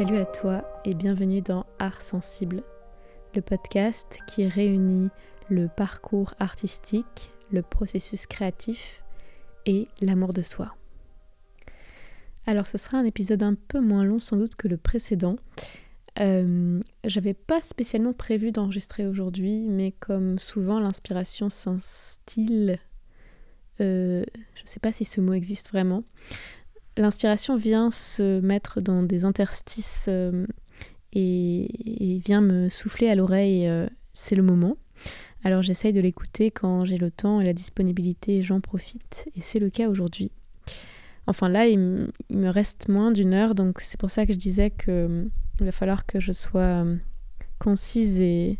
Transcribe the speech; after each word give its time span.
Salut 0.00 0.16
à 0.16 0.24
toi 0.24 0.64
et 0.86 0.94
bienvenue 0.94 1.42
dans 1.42 1.66
Art 1.78 2.00
Sensible, 2.00 2.62
le 3.34 3.42
podcast 3.42 4.18
qui 4.26 4.46
réunit 4.46 5.10
le 5.50 5.68
parcours 5.68 6.32
artistique, 6.38 7.32
le 7.52 7.60
processus 7.60 8.24
créatif 8.24 9.04
et 9.66 9.88
l'amour 10.00 10.32
de 10.32 10.40
soi. 10.40 10.74
Alors 12.46 12.66
ce 12.66 12.78
sera 12.78 12.96
un 12.96 13.04
épisode 13.04 13.42
un 13.42 13.54
peu 13.54 13.80
moins 13.80 14.02
long 14.02 14.18
sans 14.18 14.38
doute 14.38 14.54
que 14.54 14.68
le 14.68 14.78
précédent. 14.78 15.36
Euh, 16.18 16.80
J'avais 17.04 17.34
pas 17.34 17.60
spécialement 17.60 18.14
prévu 18.14 18.52
d'enregistrer 18.52 19.06
aujourd'hui, 19.06 19.66
mais 19.68 19.92
comme 19.92 20.38
souvent 20.38 20.80
l'inspiration 20.80 21.50
s'instille, 21.50 22.78
euh, 23.82 24.24
je 24.54 24.62
sais 24.64 24.80
pas 24.80 24.92
si 24.92 25.04
ce 25.04 25.20
mot 25.20 25.34
existe 25.34 25.68
vraiment, 25.70 26.04
l'inspiration 26.96 27.56
vient 27.56 27.90
se 27.90 28.40
mettre 28.40 28.80
dans 28.80 29.02
des 29.02 29.24
interstices 29.24 30.06
euh, 30.08 30.46
et, 31.12 32.20
vient 32.24 32.40
me 32.40 32.68
souffler 32.68 33.08
à 33.08 33.14
l'oreille, 33.14 33.66
euh, 33.66 33.86
c'est 34.12 34.34
le 34.34 34.42
moment. 34.42 34.76
Alors 35.42 35.62
j'essaye 35.62 35.92
de 35.92 36.00
l'écouter 36.00 36.50
quand 36.50 36.84
j'ai 36.84 36.98
le 36.98 37.10
temps 37.10 37.40
et 37.40 37.46
la 37.46 37.54
disponibilité 37.54 38.42
j'en 38.42 38.60
profite, 38.60 39.26
et 39.34 39.40
c'est 39.40 39.58
le 39.58 39.70
cas 39.70 39.88
aujourd'hui. 39.88 40.30
Enfin 41.26 41.48
là, 41.48 41.66
il, 41.66 41.78
me 41.78 42.48
reste 42.48 42.88
moins 42.88 43.10
d'une 43.10 43.32
heure, 43.32 43.54
donc 43.54 43.80
c'est 43.80 43.98
pour 43.98 44.10
ça 44.10 44.26
que 44.26 44.32
je 44.32 44.38
disais 44.38 44.70
qu'il 44.70 44.92
euh, 44.92 45.24
va 45.60 45.72
falloir 45.72 46.06
que 46.06 46.20
je 46.20 46.32
sois 46.32 46.84
concise 47.58 48.20
et 48.20 48.58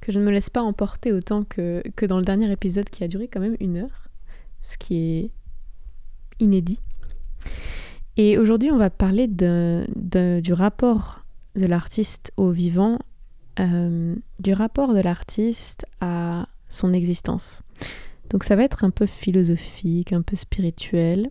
que 0.00 0.12
je 0.12 0.20
ne 0.20 0.24
me 0.24 0.30
laisse 0.30 0.50
pas 0.50 0.62
emporter 0.62 1.12
autant 1.12 1.42
que, 1.42 1.82
que 1.96 2.06
dans 2.06 2.18
le 2.18 2.24
dernier 2.24 2.52
épisode 2.52 2.88
qui 2.88 3.02
a 3.02 3.08
duré 3.08 3.26
quand 3.26 3.40
même 3.40 3.56
une 3.58 3.78
heure 3.78 4.05
ce 4.66 4.76
qui 4.76 4.96
est 4.96 5.30
inédit. 6.40 6.80
Et 8.16 8.36
aujourd'hui, 8.38 8.70
on 8.72 8.78
va 8.78 8.90
parler 8.90 9.28
du 9.28 10.52
rapport 10.52 11.24
de 11.54 11.66
l'artiste 11.66 12.32
au 12.36 12.50
vivant, 12.50 12.98
euh, 13.60 14.16
du 14.40 14.52
rapport 14.52 14.92
de 14.92 15.00
l'artiste 15.00 15.86
à 16.00 16.48
son 16.68 16.92
existence. 16.92 17.62
Donc 18.30 18.42
ça 18.42 18.56
va 18.56 18.64
être 18.64 18.82
un 18.84 18.90
peu 18.90 19.06
philosophique, 19.06 20.12
un 20.12 20.22
peu 20.22 20.34
spirituel, 20.34 21.30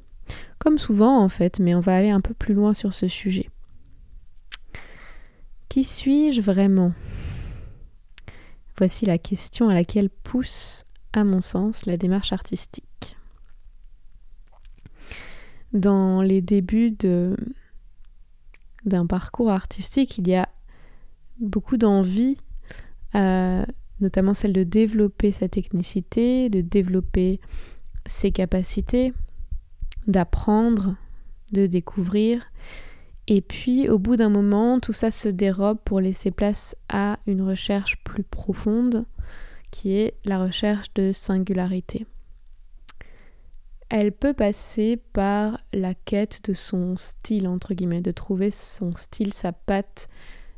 comme 0.58 0.78
souvent 0.78 1.22
en 1.22 1.28
fait, 1.28 1.60
mais 1.60 1.76
on 1.76 1.82
va 1.82 1.98
aller 1.98 2.10
un 2.10 2.22
peu 2.22 2.34
plus 2.34 2.54
loin 2.54 2.74
sur 2.74 2.94
ce 2.94 3.08
sujet. 3.08 3.50
Qui 5.68 5.84
suis-je 5.84 6.42
vraiment? 6.42 6.94
Voici 8.78 9.06
la 9.06 9.18
question 9.18 9.68
à 9.68 9.74
laquelle 9.74 10.10
pousse, 10.10 10.86
à 11.12 11.24
mon 11.26 11.42
sens, 11.42 11.86
la 11.86 11.98
démarche 11.98 12.32
artistique 12.32 12.86
dans 15.76 16.22
les 16.22 16.42
débuts 16.42 16.92
d'un 18.86 19.06
parcours 19.06 19.52
artistique, 19.52 20.18
il 20.18 20.28
y 20.28 20.36
a 20.36 20.50
beaucoup 21.40 21.78
d'envie, 21.78 22.38
euh, 23.14 23.64
notamment 24.00 24.34
celle 24.34 24.54
de 24.54 24.64
développer 24.64 25.32
sa 25.32 25.50
technicité, 25.50 26.50
de 26.50 26.62
développer 26.62 27.42
ses 28.06 28.32
capacités, 28.32 29.14
d'apprendre, 30.08 30.96
de 31.52 31.68
découvrir. 31.68 32.46
Et 33.28 33.42
puis, 33.42 33.90
au 33.90 34.00
bout 34.00 34.16
d'un 34.16 34.30
moment, 34.30 34.80
tout 34.80 34.94
ça 34.94 35.12
se 35.12 35.28
dérobe 35.28 35.80
pour 35.84 36.00
laisser 36.00 36.32
place 36.32 36.76
à 36.88 37.20
une 37.28 37.42
recherche 37.42 38.02
plus 38.04 38.24
profonde, 38.24 39.06
qui 39.72 39.94
est 39.94 40.14
la 40.24 40.40
recherche 40.40 40.94
de 40.94 41.12
singularité 41.12 42.06
elle 43.90 44.12
peut 44.12 44.34
passer 44.34 44.98
par 45.14 45.60
la 45.72 45.94
quête 45.94 46.42
de 46.50 46.54
son 46.54 46.98
style, 46.98 47.48
entre 47.48 47.74
guillemets, 47.74 48.02
de 48.02 48.12
trouver 48.12 48.50
son 48.50 48.92
style, 48.96 49.34
sa 49.34 49.52
patte, 49.52 50.08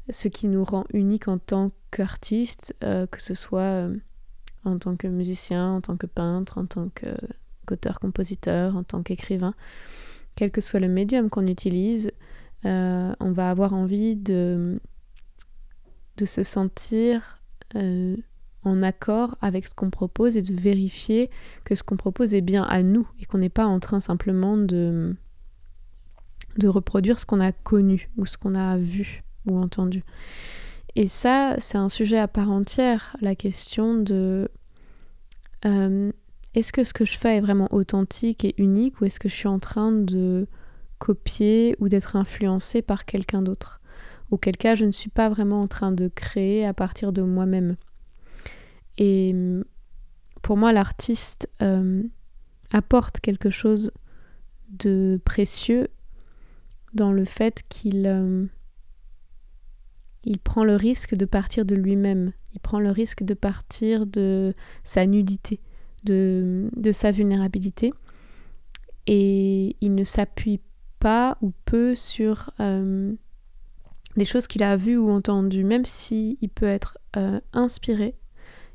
ce 0.09 0.27
qui 0.29 0.47
nous 0.47 0.63
rend 0.63 0.85
unique 0.93 1.27
en 1.27 1.37
tant 1.37 1.71
qu'artiste, 1.91 2.75
euh, 2.83 3.05
que 3.07 3.21
ce 3.21 3.33
soit 3.33 3.59
euh, 3.61 3.95
en 4.63 4.77
tant 4.77 4.95
que 4.95 5.07
musicien, 5.07 5.73
en 5.73 5.81
tant 5.81 5.97
que 5.97 6.05
peintre, 6.05 6.57
en 6.57 6.65
tant 6.65 6.89
qu'auteur-compositeur, 6.89 8.77
en 8.77 8.83
tant 8.83 9.03
qu'écrivain. 9.03 9.53
Quel 10.35 10.51
que 10.51 10.61
soit 10.61 10.79
le 10.79 10.87
médium 10.87 11.29
qu'on 11.29 11.47
utilise, 11.47 12.11
euh, 12.65 13.13
on 13.19 13.31
va 13.31 13.49
avoir 13.49 13.73
envie 13.73 14.15
de, 14.15 14.79
de 16.15 16.25
se 16.25 16.43
sentir 16.43 17.41
en 18.67 18.83
accord 18.83 19.35
avec 19.41 19.67
ce 19.67 19.73
qu'on 19.73 19.89
propose 19.89 20.37
et 20.37 20.41
de 20.41 20.53
vérifier 20.53 21.29
que 21.63 21.75
ce 21.75 21.83
qu'on 21.83 21.97
propose 21.97 22.33
est 22.33 22.41
bien 22.41 22.63
à 22.63 22.83
nous 22.83 23.07
et 23.19 23.25
qu'on 23.25 23.39
n'est 23.39 23.49
pas 23.49 23.65
en 23.65 23.79
train 23.79 23.99
simplement 23.99 24.57
de, 24.57 25.15
de 26.57 26.67
reproduire 26.67 27.19
ce 27.19 27.25
qu'on 27.25 27.39
a 27.39 27.51
connu 27.51 28.09
ou 28.17 28.25
ce 28.25 28.37
qu'on 28.37 28.55
a 28.55 28.77
vu 28.77 29.23
ou 29.45 29.57
entendu. 29.57 30.03
Et 30.95 31.07
ça, 31.07 31.55
c'est 31.59 31.77
un 31.77 31.89
sujet 31.89 32.17
à 32.17 32.27
part 32.27 32.49
entière, 32.49 33.15
la 33.21 33.35
question 33.35 33.95
de 33.95 34.49
euh, 35.65 36.11
est-ce 36.55 36.73
que 36.73 36.83
ce 36.83 36.93
que 36.93 37.05
je 37.05 37.17
fais 37.17 37.37
est 37.37 37.41
vraiment 37.41 37.67
authentique 37.71 38.43
et 38.43 38.55
unique 38.57 38.99
ou 38.99 39.05
est-ce 39.05 39.19
que 39.19 39.29
je 39.29 39.35
suis 39.35 39.47
en 39.47 39.59
train 39.59 39.91
de 39.91 40.47
copier 40.97 41.75
ou 41.79 41.87
d'être 41.87 42.15
influencé 42.15 42.81
par 42.81 43.05
quelqu'un 43.05 43.43
d'autre? 43.43 43.79
Auquel 44.31 44.57
cas, 44.57 44.75
je 44.75 44.85
ne 44.85 44.91
suis 44.91 45.09
pas 45.09 45.29
vraiment 45.29 45.61
en 45.61 45.67
train 45.67 45.91
de 45.91 46.07
créer 46.07 46.65
à 46.65 46.73
partir 46.73 47.13
de 47.13 47.21
moi-même. 47.21 47.75
Et 48.97 49.33
mm, 49.33 49.63
pour 50.41 50.57
moi, 50.57 50.71
l'artiste 50.73 51.49
euh, 51.61 52.03
apporte 52.71 53.19
quelque 53.19 53.49
chose 53.49 53.91
de 54.69 55.19
précieux 55.23 55.89
dans 56.93 57.11
le 57.11 57.25
fait 57.25 57.63
qu'il 57.69 58.07
euh, 58.07 58.45
il 60.23 60.39
prend 60.39 60.63
le 60.63 60.75
risque 60.75 61.15
de 61.15 61.25
partir 61.25 61.65
de 61.65 61.75
lui-même, 61.75 62.33
il 62.53 62.59
prend 62.59 62.79
le 62.79 62.91
risque 62.91 63.23
de 63.23 63.33
partir 63.33 64.05
de 64.05 64.53
sa 64.83 65.05
nudité, 65.05 65.61
de, 66.03 66.69
sa 66.91 67.11
vulnérabilité, 67.11 67.93
et 69.05 69.75
il 69.79 69.95
ne 69.95 70.03
s'appuie 70.03 70.59
pas 70.99 71.37
ou 71.41 71.51
peu 71.65 71.95
sur 71.95 72.51
euh, 72.59 73.13
des 74.17 74.25
choses 74.25 74.47
qu'il 74.47 74.63
a 74.63 74.75
vues 74.75 74.97
ou 74.97 75.09
entendues, 75.09 75.63
même 75.63 75.85
s'il 75.85 76.37
il 76.41 76.49
peut 76.49 76.65
être 76.65 76.97
inspiré 77.53 78.15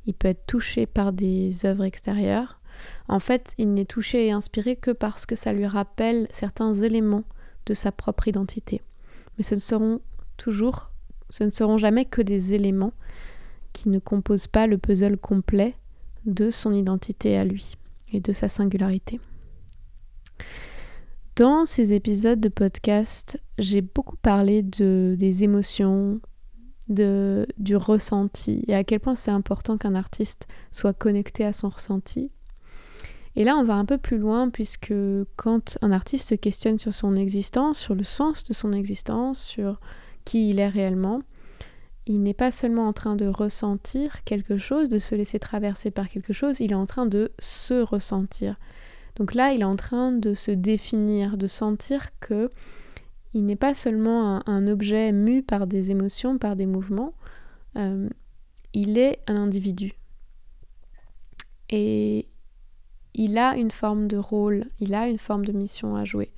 il 0.07 0.15
peut 0.15 0.29
être 0.29 0.47
touché 0.47 0.87
par 0.87 1.13
des 1.13 1.65
œuvres 1.65 1.85
extérieures. 1.85 2.61
En 3.09 3.19
fait, 3.19 3.55
il 3.59 3.73
n'est 3.75 3.85
touché 3.85 4.27
et 4.27 4.33
inspiré 4.33 4.77
que 4.77 4.91
parce 4.91 5.27
que 5.27 5.37
ça 5.37 5.53
lui 5.53 5.67
rappelle 5.67 6.27
certains 6.31 6.75
éléments 6.75 7.25
de 7.67 7.75
sa 7.75 7.93
propre 7.93 8.29
identité. 8.29 8.83
Mais 9.37 9.45
ce 9.45 9.55
ne 9.55 9.61
seront 9.61 10.01
toujours, 10.37 10.91
ce 11.31 11.45
ne 11.45 11.51
seront 11.51 11.79
jamais 11.79 12.05
que 12.05 12.23
des 12.23 12.55
éléments 12.55 12.93
qui 13.73 13.89
ne 13.89 13.99
composent 13.99 14.49
pas 14.49 14.67
le 14.67 14.79
puzzle 14.79 15.17
complet 15.17 15.77
de 16.27 16.51
son 16.51 16.73
identité 16.73 17.37
à 17.37 17.45
lui 17.45 17.77
et 18.13 18.21
de 18.21 18.33
sa 18.33 18.49
singularité. 18.49 19.21
Dans 21.37 21.65
ces 21.65 21.95
épisodes 21.95 22.41
de 22.41 22.51
podcast, 22.51 23.41
j'ai 23.59 23.81
beaucoup 23.81 24.17
parlé 24.17 24.63
de, 24.63 25.17
des 25.19 25.45
émotions, 25.45 26.21
du 26.93 27.77
ressenti 27.77 28.65
et 28.69 28.75
à 28.75 28.85
quel 28.85 29.01
point 29.01 29.15
c'est 29.15 29.31
important 29.31 29.79
qu'un 29.79 29.95
artiste 29.95 30.47
soit 30.71 30.93
connecté 30.93 31.45
à 31.45 31.53
son 31.53 31.69
ressenti. 31.69 32.31
Et 33.35 33.45
là, 33.45 33.57
on 33.57 33.65
va 33.65 33.75
un 33.75 33.85
peu 33.85 33.99
plus 33.99 34.19
loin 34.19 34.51
puisque 34.51 34.95
quand 35.37 35.79
un 35.81 35.93
artiste 35.93 36.29
se 36.29 36.35
questionne 36.35 36.79
sur 36.79 36.93
son 36.93 37.17
existence, 37.17 37.79
sur 37.79 37.95
le 37.95 38.05
sens 38.05 38.45
de 38.45 38.53
son 38.53 38.73
existence, 38.73 39.41
sur 39.41 39.81
qui 40.25 40.51
il 40.51 40.61
est 40.61 40.69
réellement, 40.69 41.23
il 42.07 42.23
n'est 42.23 42.35
pas 42.35 42.51
seulement 42.51 42.87
en 42.87 42.93
train 42.93 43.17
de 43.17 43.27
ressentir 43.27 44.25
quelque 44.25 44.59
chose, 44.59 44.89
de 44.89 44.99
se 44.99 45.15
laisser 45.15 45.39
traverser 45.39 45.91
par 45.91 46.09
quelque 46.09 46.33
chose, 46.33 46.61
il 46.61 46.73
est 46.73 46.77
en 46.77 46.87
train 46.87 47.07
de 47.07 47.33
se 47.39 47.81
ressentir. 47.81 48.57
Donc 49.17 49.35
là, 49.35 49.53
il 49.53 49.61
est 49.61 49.65
en 49.65 49.77
train 49.77 50.13
de 50.13 50.35
se 50.35 50.51
définir, 50.51 51.37
de 51.37 51.47
sentir 51.47 52.09
que 52.21 52.51
il 53.35 53.47
n'est 53.47 53.57
pas 53.57 53.75
seulement 53.75 54.47
un, 54.49 54.67
objet 54.67 55.13
mu 55.13 55.43
par 55.43 55.67
des 55.67 55.91
émotions, 55.91 56.39
par 56.39 56.57
des 56.57 56.67
mouvements, 56.67 57.15
euh, 57.77 58.09
il 58.75 58.99
est 58.99 59.21
un 59.27 59.37
individu. 59.37 59.95
Et 61.71 62.29
il 63.15 63.39
a 63.39 63.57
une 63.57 63.71
forme 63.71 64.07
de 64.07 64.17
rôle, 64.17 64.67
il 64.81 64.95
a 64.95 65.09
une 65.09 65.19
forme 65.19 65.45
de 65.45 65.53
mission 65.53 65.97
à 65.97 66.05
jouer. 66.05 66.31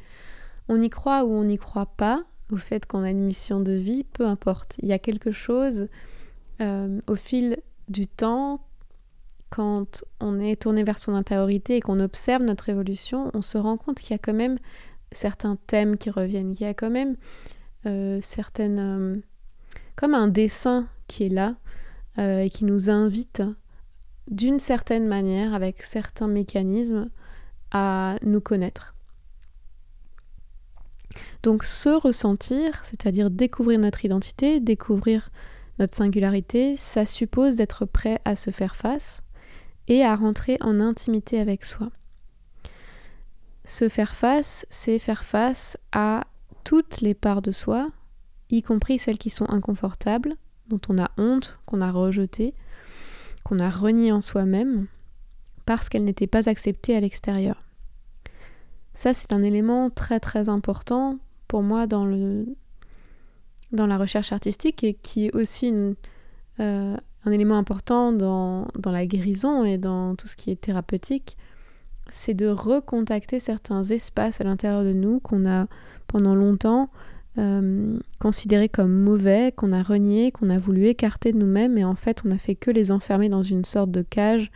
On 0.68 0.80
y 0.80 0.88
croit 0.88 1.24
ou 1.24 1.32
on 1.32 1.44
n'y 1.44 1.58
croit 1.58 1.86
pas 1.86 2.24
au 2.52 2.56
fait 2.56 2.86
qu'on 2.86 3.02
a 3.02 3.10
une 3.10 3.24
mission 3.24 3.60
de 3.60 3.72
vie, 3.72 4.04
peu 4.04 4.26
importe. 4.26 4.76
Il 4.80 4.88
y 4.88 4.92
a 4.92 4.98
quelque 4.98 5.32
chose 5.32 5.88
euh, 6.60 7.00
au 7.06 7.16
fil 7.16 7.58
du 7.88 8.06
temps, 8.06 8.60
quand 9.50 10.04
on 10.20 10.40
est 10.40 10.62
tourné 10.62 10.82
vers 10.82 10.98
son 10.98 11.14
intériorité 11.14 11.76
et 11.76 11.80
qu'on 11.80 12.00
observe 12.00 12.42
notre 12.42 12.68
évolution, 12.68 13.30
on 13.34 13.42
se 13.42 13.58
rend 13.58 13.76
compte 13.76 13.98
qu'il 14.00 14.10
y 14.10 14.14
a 14.14 14.18
quand 14.18 14.34
même 14.34 14.56
certains 15.12 15.56
thèmes 15.66 15.96
qui 15.96 16.10
reviennent. 16.10 16.52
Il 16.52 16.60
y 16.60 16.66
a 16.66 16.74
quand 16.74 16.90
même 16.90 17.16
euh, 17.86 18.18
certaines... 18.22 18.78
Euh, 18.78 19.20
comme 19.96 20.14
un 20.14 20.28
dessin 20.28 20.88
qui 21.06 21.24
est 21.24 21.28
là 21.28 21.56
euh, 22.18 22.40
et 22.40 22.50
qui 22.50 22.64
nous 22.64 22.90
invite 22.90 23.42
d'une 24.28 24.58
certaine 24.58 25.06
manière, 25.06 25.54
avec 25.54 25.82
certains 25.82 26.28
mécanismes, 26.28 27.10
à 27.70 28.16
nous 28.22 28.40
connaître. 28.40 28.94
Donc 31.42 31.64
se 31.64 31.90
ressentir, 31.90 32.84
c'est-à-dire 32.84 33.30
découvrir 33.30 33.78
notre 33.78 34.04
identité, 34.04 34.60
découvrir 34.60 35.30
notre 35.78 35.94
singularité, 35.94 36.76
ça 36.76 37.04
suppose 37.04 37.56
d'être 37.56 37.84
prêt 37.84 38.20
à 38.24 38.36
se 38.36 38.50
faire 38.50 38.76
face 38.76 39.22
et 39.88 40.04
à 40.04 40.16
rentrer 40.16 40.56
en 40.60 40.80
intimité 40.80 41.38
avec 41.38 41.64
soi. 41.64 41.90
Se 43.64 43.88
faire 43.88 44.14
face, 44.14 44.66
c'est 44.70 44.98
faire 44.98 45.24
face 45.24 45.78
à 45.92 46.26
toutes 46.64 47.00
les 47.00 47.14
parts 47.14 47.42
de 47.42 47.52
soi, 47.52 47.88
y 48.50 48.62
compris 48.62 48.98
celles 48.98 49.18
qui 49.18 49.30
sont 49.30 49.48
inconfortables, 49.48 50.34
dont 50.68 50.80
on 50.88 50.98
a 50.98 51.10
honte, 51.18 51.58
qu'on 51.66 51.80
a 51.80 51.90
rejetées, 51.90 52.54
qu'on 53.42 53.58
a 53.58 53.70
reniées 53.70 54.12
en 54.12 54.20
soi-même, 54.20 54.86
parce 55.66 55.88
qu'elles 55.88 56.04
n'étaient 56.04 56.26
pas 56.26 56.48
acceptées 56.48 56.96
à 56.96 57.00
l'extérieur. 57.00 57.62
Ça, 58.96 59.12
c'est 59.12 59.32
un 59.32 59.42
élément 59.42 59.90
très 59.90 60.20
très 60.20 60.48
important 60.48 61.18
pour 61.48 61.62
moi 61.62 61.86
dans, 61.86 62.04
la 63.72 63.98
recherche 63.98 64.32
artistique 64.32 64.84
et 64.84 64.94
qui 64.94 65.26
est 65.26 65.34
aussi 65.34 65.72
euh, 66.60 66.96
un 67.24 67.30
élément 67.30 67.56
important 67.56 68.12
dans, 68.12 68.68
la 68.84 69.06
guérison 69.06 69.64
et 69.64 69.78
dans 69.78 70.14
tout 70.14 70.28
ce 70.28 70.36
qui 70.36 70.50
est 70.50 70.60
thérapeutique. 70.60 71.36
C'est 72.10 72.34
de 72.34 72.48
recontacter 72.48 73.40
certains 73.40 73.82
espaces 73.82 74.40
à 74.40 74.44
l'intérieur 74.44 74.84
de 74.84 74.92
nous 74.92 75.20
qu'on 75.20 75.48
a 75.48 75.66
pendant 76.06 76.34
longtemps 76.34 76.90
euh, 77.38 77.98
considérés 78.20 78.68
comme 78.68 78.92
mauvais, 78.92 79.52
qu'on 79.56 79.72
a 79.72 79.82
reniés, 79.82 80.30
qu'on 80.30 80.50
a 80.50 80.58
voulu 80.58 80.86
écarter 80.86 81.32
de 81.32 81.38
nous-mêmes 81.38 81.78
et 81.78 81.84
en 81.84 81.96
fait 81.96 82.22
on 82.24 82.30
a 82.30 82.38
fait 82.38 82.54
que 82.54 82.70
les 82.70 82.92
enfermer 82.92 83.28
dans 83.28 83.42
une 83.42 83.64
sorte 83.64 83.90
de 83.90 84.02
cage 84.02 84.52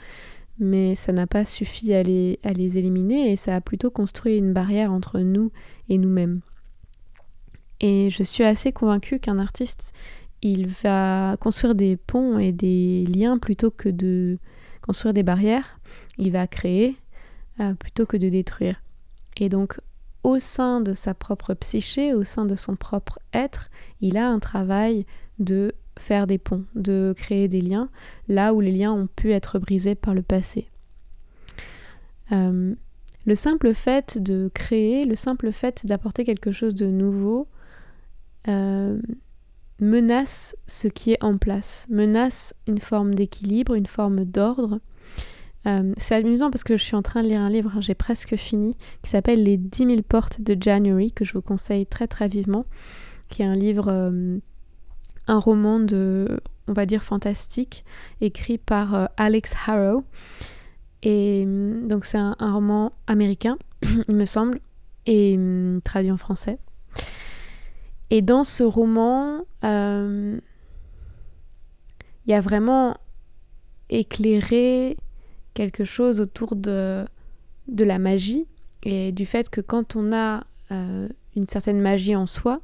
mais 0.58 0.94
ça 0.94 1.12
n'a 1.12 1.26
pas 1.26 1.44
suffi 1.44 1.94
à 1.94 2.02
les, 2.02 2.38
à 2.42 2.52
les 2.52 2.78
éliminer 2.78 3.30
et 3.30 3.36
ça 3.36 3.56
a 3.56 3.60
plutôt 3.60 3.90
construit 3.90 4.36
une 4.36 4.52
barrière 4.52 4.92
entre 4.92 5.20
nous 5.20 5.52
et 5.88 5.98
nous-mêmes. 5.98 6.40
Et 7.80 8.08
je 8.10 8.22
suis 8.24 8.44
assez 8.44 8.72
convaincue 8.72 9.20
qu'un 9.20 9.38
artiste, 9.38 9.92
il 10.42 10.66
va 10.66 11.36
construire 11.40 11.74
des 11.74 11.96
ponts 11.96 12.38
et 12.38 12.52
des 12.52 13.04
liens 13.06 13.38
plutôt 13.38 13.70
que 13.70 13.88
de 13.88 14.38
construire 14.82 15.14
des 15.14 15.22
barrières. 15.22 15.78
Il 16.18 16.32
va 16.32 16.46
créer 16.48 16.96
euh, 17.60 17.75
plutôt 17.75 18.06
que 18.06 18.16
de 18.16 18.28
détruire. 18.28 18.82
Et 19.37 19.49
donc, 19.49 19.81
au 20.22 20.38
sein 20.38 20.81
de 20.81 20.94
sa 20.94 21.14
propre 21.14 21.55
psyché, 21.55 22.14
au 22.14 22.25
sein 22.25 22.44
de 22.44 22.56
son 22.56 22.76
propre 22.76 23.19
être, 23.32 23.70
il 24.00 24.16
a 24.16 24.28
un 24.28 24.40
travail 24.40 25.06
de 25.38 25.75
faire 25.99 26.26
des 26.26 26.38
ponts, 26.38 26.64
de 26.75 27.14
créer 27.16 27.49
des 27.49 27.60
liens, 27.60 27.88
là 28.28 28.55
où 28.55 28.60
les 28.60 28.72
liens 28.72 28.93
ont 28.93 29.06
pu 29.06 29.32
être 29.32 29.58
brisés 29.58 29.94
par 29.94 30.14
le 30.14 30.22
passé. 30.22 30.69
Euh, 32.32 32.75
le 33.26 33.34
simple 33.34 33.75
fait 33.75 34.19
de 34.19 34.50
créer, 34.54 35.04
le 35.04 35.16
simple 35.16 35.52
fait 35.52 35.87
d'apporter 35.87 36.25
quelque 36.25 36.52
chose 36.52 36.75
de 36.75 36.87
nouveau, 36.87 37.46
euh, 38.49 38.99
menace 39.81 40.56
ce 40.66 40.88
qui 40.88 41.12
est 41.12 41.22
en 41.22 41.38
place, 41.38 41.87
menace 41.90 42.54
une 42.66 42.78
forme 42.78 43.14
d'équilibre, 43.14 43.75
une 43.75 43.87
forme 43.87 44.25
d'ordre. 44.25 44.81
Euh, 45.68 45.92
c'est 45.96 46.14
amusant 46.14 46.50
parce 46.50 46.64
que 46.64 46.76
je 46.76 46.82
suis 46.82 46.96
en 46.96 47.02
train 47.02 47.22
de 47.22 47.28
lire 47.28 47.40
un 47.40 47.50
livre, 47.50 47.72
j'ai 47.80 47.94
presque 47.94 48.36
fini, 48.36 48.76
qui 49.02 49.10
s'appelle 49.10 49.44
Les 49.44 49.56
10 49.56 49.86
000 49.86 49.96
portes 50.08 50.40
de 50.40 50.56
January, 50.60 51.12
que 51.12 51.24
je 51.24 51.34
vous 51.34 51.42
conseille 51.42 51.86
très 51.86 52.08
très 52.08 52.26
vivement, 52.26 52.64
qui 53.28 53.42
est 53.42 53.46
un 53.46 53.54
livre 53.54 53.92
un 55.28 55.38
roman 55.38 55.78
de, 55.78 56.40
on 56.66 56.72
va 56.72 56.86
dire, 56.86 57.04
fantastique, 57.04 57.84
écrit 58.20 58.58
par 58.58 58.94
euh, 58.94 59.06
Alex 59.16 59.54
Harrow. 59.66 60.04
Et 61.02 61.46
mm, 61.46 61.86
donc 61.86 62.04
c'est 62.04 62.18
un, 62.18 62.34
roman 62.40 62.92
américain, 63.06 63.56
il 64.08 64.16
me 64.16 64.24
semble, 64.24 64.60
et 65.06 65.36
mm, 65.36 65.82
traduit 65.82 66.10
en 66.10 66.16
français. 66.16 66.58
Et 68.10 68.22
dans 68.22 68.42
ce 68.42 68.64
roman, 68.64 69.42
euh, 69.64 70.38
il 72.26 72.30
y 72.30 72.34
a 72.34 72.40
vraiment 72.40 72.96
éclairé 73.90 74.96
quelque 75.58 75.84
chose 75.84 76.20
autour 76.20 76.55
de, 76.55 77.05
la 77.66 77.99
magie 77.99 78.46
et 78.84 79.10
du 79.10 79.26
fait 79.26 79.50
que 79.50 79.60
quand 79.60 79.96
on 79.96 80.12
a 80.12 80.44
euh, 80.70 81.08
une 81.34 81.49
certaine 81.49 81.81
magie 81.81 82.14
en 82.14 82.26
soi, 82.26 82.60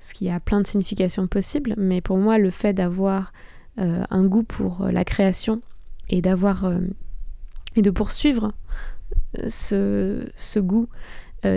ce 0.00 0.14
qui 0.14 0.30
a 0.30 0.40
plein 0.40 0.62
de 0.62 0.66
significations 0.66 1.26
possibles, 1.26 1.74
mais 1.76 2.00
pour 2.00 2.16
moi, 2.16 2.38
le 2.38 2.48
fait 2.48 2.72
d'avoir 2.72 3.34
euh, 3.78 4.02
un 4.08 4.24
goût 4.24 4.44
pour 4.44 4.80
euh, 4.80 4.90
la 4.90 5.04
création 5.04 5.60
et 6.08 6.22
d'avoir 6.22 6.72
et 7.76 7.82
de 7.82 7.90
poursuivre 7.90 8.54
ce, 9.46 10.26
ce 10.36 10.58
goût, 10.58 10.88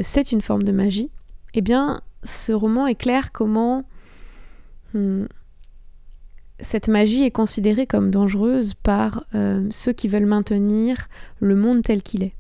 c'est 0.02 0.34
une 0.34 0.42
forme 0.42 0.64
de 0.64 0.74
magie. 0.74 1.10
Eh 1.54 1.62
bien, 1.62 2.02
ce 2.26 2.52
roman 2.52 2.86
éclaire 2.86 3.32
comment 3.32 3.86
hmm, 4.94 5.24
cette 6.62 6.88
magie 6.88 7.24
est 7.24 7.32
considérée 7.32 7.88
comme 7.88 8.12
dangereuse 8.12 8.74
par 8.76 9.26
ceux 9.72 9.94
qui 9.94 10.08
veulent 10.08 10.26
maintenir 10.26 11.08
le 11.40 11.56
monde 11.56 11.84
tel 11.84 12.04
qu'il 12.04 12.24
est, 12.24 12.36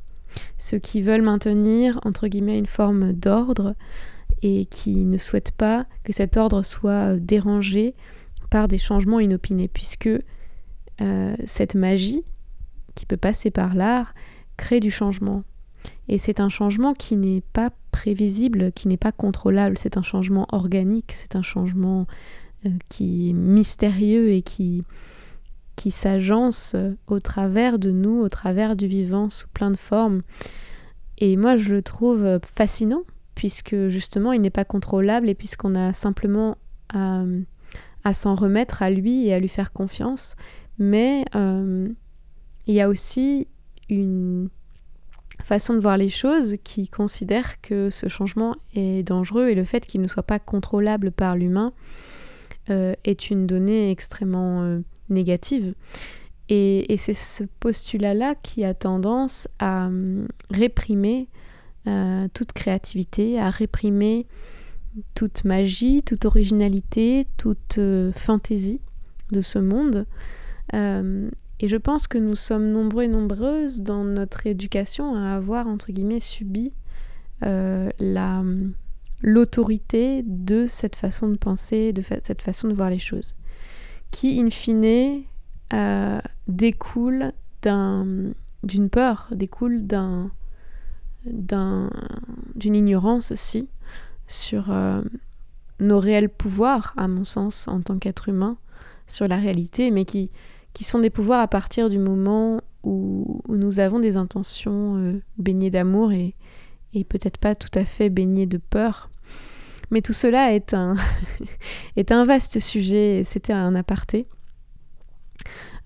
ceux 0.57 0.79
qui 0.79 1.01
veulent 1.01 1.21
maintenir 1.21 1.99
entre 2.05 2.27
guillemets 2.27 2.57
une 2.57 2.65
forme 2.65 3.13
d'ordre, 3.13 3.75
et 4.41 4.65
qui 4.65 5.05
ne 5.05 5.17
souhaite 5.17 5.51
pas 5.51 5.85
que 6.03 6.13
cet 6.13 6.37
ordre 6.37 6.63
soit 6.63 7.13
euh, 7.13 7.19
dérangé 7.19 7.95
par 8.49 8.67
des 8.67 8.77
changements 8.77 9.19
inopinés, 9.19 9.67
puisque 9.67 10.09
euh, 11.01 11.35
cette 11.45 11.75
magie 11.75 12.23
qui 12.95 13.05
peut 13.05 13.17
passer 13.17 13.51
par 13.51 13.75
l'art 13.75 14.13
crée 14.57 14.79
du 14.79 14.91
changement. 14.91 15.43
Et 16.09 16.19
c'est 16.19 16.39
un 16.39 16.49
changement 16.49 16.93
qui 16.93 17.15
n'est 17.15 17.43
pas 17.53 17.71
prévisible, 17.91 18.71
qui 18.73 18.87
n'est 18.87 18.97
pas 18.97 19.11
contrôlable, 19.11 19.77
c'est 19.77 19.97
un 19.97 20.03
changement 20.03 20.47
organique, 20.51 21.11
c'est 21.13 21.35
un 21.35 21.41
changement 21.41 22.01
euh, 22.01 22.05
qui 22.89 23.29
est 23.29 23.33
mystérieux 23.33 24.31
et 24.31 24.41
qui, 24.41 24.83
qui 25.75 25.91
s'agence 25.91 26.75
au 27.07 27.19
travers 27.19 27.79
de 27.79 27.91
nous, 27.91 28.19
au 28.19 28.29
travers 28.29 28.75
du 28.75 28.87
vivant, 28.87 29.29
sous 29.29 29.47
plein 29.49 29.71
de 29.71 29.77
formes. 29.77 30.21
Et 31.17 31.37
moi, 31.37 31.55
je 31.55 31.73
le 31.73 31.81
trouve 31.81 32.39
fascinant 32.55 33.03
puisque 33.41 33.87
justement 33.87 34.33
il 34.33 34.41
n'est 34.41 34.51
pas 34.51 34.65
contrôlable 34.65 35.27
et 35.27 35.33
puisqu'on 35.33 35.73
a 35.73 35.93
simplement 35.93 36.57
à, 36.93 37.23
s'en 38.13 38.35
remettre 38.35 38.83
à 38.83 38.91
lui 38.91 39.25
et 39.25 39.33
à 39.33 39.39
lui 39.39 39.47
faire 39.47 39.71
confiance. 39.71 40.35
Mais 40.77 41.25
euh, 41.35 41.87
il 42.67 42.75
y 42.75 42.81
a 42.81 42.87
aussi 42.87 43.47
une 43.89 44.49
façon 45.43 45.73
de 45.73 45.79
voir 45.79 45.97
les 45.97 46.09
choses 46.09 46.57
qui 46.63 46.87
considère 46.87 47.61
que 47.61 47.89
ce 47.89 48.07
changement 48.09 48.55
est 48.75 49.01
dangereux 49.01 49.49
et 49.49 49.55
le 49.55 49.65
fait 49.65 49.87
qu'il 49.87 50.01
ne 50.01 50.07
soit 50.07 50.21
pas 50.21 50.37
contrôlable 50.37 51.11
par 51.11 51.35
l'humain 51.35 51.73
euh, 52.71 52.93
est 53.03 53.29
une 53.29 53.47
donnée 53.47 53.91
extrêmement 53.91 54.63
euh, 54.63 54.79
négative. 55.09 55.73
Et, 56.47 56.95
c'est 56.97 57.13
ce 57.13 57.43
postulat-là 57.59 58.35
qui 58.35 58.63
a 58.63 58.73
tendance 58.73 59.47
à 59.59 59.89
réprimer 60.49 61.27
euh, 61.87 62.27
toute 62.33 62.51
créativité, 62.51 63.39
à 63.39 63.49
réprimer 63.49 64.25
toute 65.15 65.45
magie, 65.45 66.01
toute 66.03 66.25
originalité, 66.25 67.25
toute 67.37 67.79
fantaisie 68.15 68.81
de 69.31 69.39
ce 69.39 69.59
monde. 69.59 70.05
Et 70.73 71.67
je 71.67 71.77
pense 71.77 72.07
que 72.07 72.17
nous 72.17 72.35
sommes 72.35 72.69
nombreux 72.71 73.03
et 73.03 73.07
nombreuses 73.07 73.81
dans 73.81 74.03
notre 74.03 74.45
éducation 74.45 75.15
à 75.15 75.35
avoir, 75.35 75.67
entre 75.67 75.93
guillemets, 75.93 76.19
subi 76.19 76.73
la, 77.41 78.43
l'autorité 79.21 80.23
de 80.25 80.65
cette 80.67 80.95
façon 80.95 81.29
de 81.29 81.37
penser, 81.37 81.93
de 81.93 82.01
cette 82.01 82.41
façon 82.41 82.67
de 82.67 82.73
voir 82.73 82.89
les 82.89 82.99
choses, 82.99 83.35
qui, 84.11 84.39
in 84.39 84.49
fine, 84.49 85.23
découle 86.47 87.31
d'un, 87.61 88.05
d'une 88.63 88.89
peur, 88.89 89.27
découle 89.31 89.85
d'un, 89.85 90.31
d'une 91.25 92.75
ignorance 92.75 93.31
aussi 93.31 93.69
sur 94.27 94.71
euh, 94.71 95.01
nos 95.79 95.99
réels 95.99 96.29
pouvoirs, 96.29 96.93
à 96.97 97.07
mon 97.07 97.23
sens, 97.23 97.67
en 97.67 97.81
tant 97.81 97.97
qu'être 97.97 98.29
humain, 98.29 98.57
sur 99.07 99.27
la 99.27 99.37
réalité, 99.37 99.91
mais 99.91 100.05
qui, 100.05 100.31
qui 100.73 100.83
sont 100.83 100.99
des 100.99 101.09
pouvoirs 101.09 101.41
à 101.41 101.47
partir 101.47 101.89
du 101.89 101.97
moment 101.97 102.61
où, 102.83 103.41
nous 103.49 103.79
avons 103.79 103.99
des 103.99 104.17
intentions 104.17 104.95
euh, 104.97 105.21
baignées 105.37 105.69
d'amour 105.69 106.11
et, 106.11 106.33
et 106.93 107.03
peut-être 107.03 107.37
pas 107.37 107.55
tout 107.55 107.69
à 107.75 107.85
fait 107.85 108.09
baignées 108.09 108.47
de 108.47 108.57
peur. 108.57 109.09
Mais 109.91 110.01
tout 110.01 110.13
cela 110.13 110.53
est 110.53 110.73
un, 110.73 110.95
vaste 112.25 112.59
sujet, 112.59 113.23
c'était 113.25 113.53
un 113.53 113.75
aparté. 113.75 114.27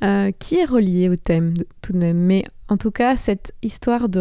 Euh, 0.03 0.31
qui 0.37 0.57
est 0.57 0.65
relié 0.65 1.07
au 1.07 1.15
thème 1.15 1.53
tout 1.81 1.93
de 1.93 1.97
même. 1.97 2.17
Mais 2.17 2.43
en 2.67 2.77
tout 2.77 2.91
cas, 2.91 3.15
cette 3.15 3.53
histoire 3.61 4.09
de 4.09 4.19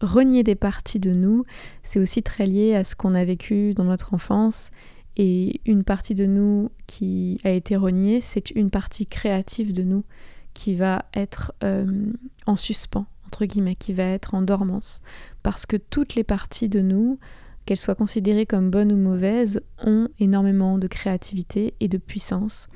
renier 0.00 0.44
des 0.44 0.54
parties 0.54 1.00
de 1.00 1.10
nous, 1.10 1.44
c'est 1.82 1.98
aussi 1.98 2.22
très 2.22 2.46
lié 2.46 2.74
à 2.76 2.84
ce 2.84 2.94
qu'on 2.94 3.14
a 3.14 3.24
vécu 3.24 3.74
dans 3.74 3.84
notre 3.84 4.14
enfance. 4.14 4.70
Et 5.16 5.60
une 5.66 5.82
partie 5.82 6.14
de 6.14 6.26
nous 6.26 6.70
qui 6.86 7.40
a 7.42 7.50
été 7.50 7.74
reniée, 7.74 8.20
c'est 8.20 8.50
une 8.52 8.70
partie 8.70 9.06
créative 9.06 9.72
de 9.72 9.82
nous 9.82 10.04
qui 10.54 10.76
va 10.76 11.04
être 11.12 11.52
euh, 11.64 12.12
en 12.46 12.54
suspens, 12.54 13.06
entre 13.26 13.44
guillemets, 13.44 13.74
qui 13.74 13.92
va 13.92 14.04
être 14.04 14.34
en 14.34 14.42
dormance. 14.42 15.02
Parce 15.42 15.66
que 15.66 15.76
toutes 15.76 16.14
les 16.14 16.24
parties 16.24 16.68
de 16.68 16.80
nous 16.80 17.18
qu'elles 17.68 17.76
soient 17.76 17.94
considérées 17.94 18.46
comme 18.46 18.70
bonnes 18.70 18.92
ou 18.92 18.96
mauvaises, 18.96 19.60
ont 19.84 20.08
énormément 20.18 20.78
de 20.78 20.86
créativité 20.86 21.74
et 21.80 21.88
de 21.88 21.98
puissance. 21.98 22.66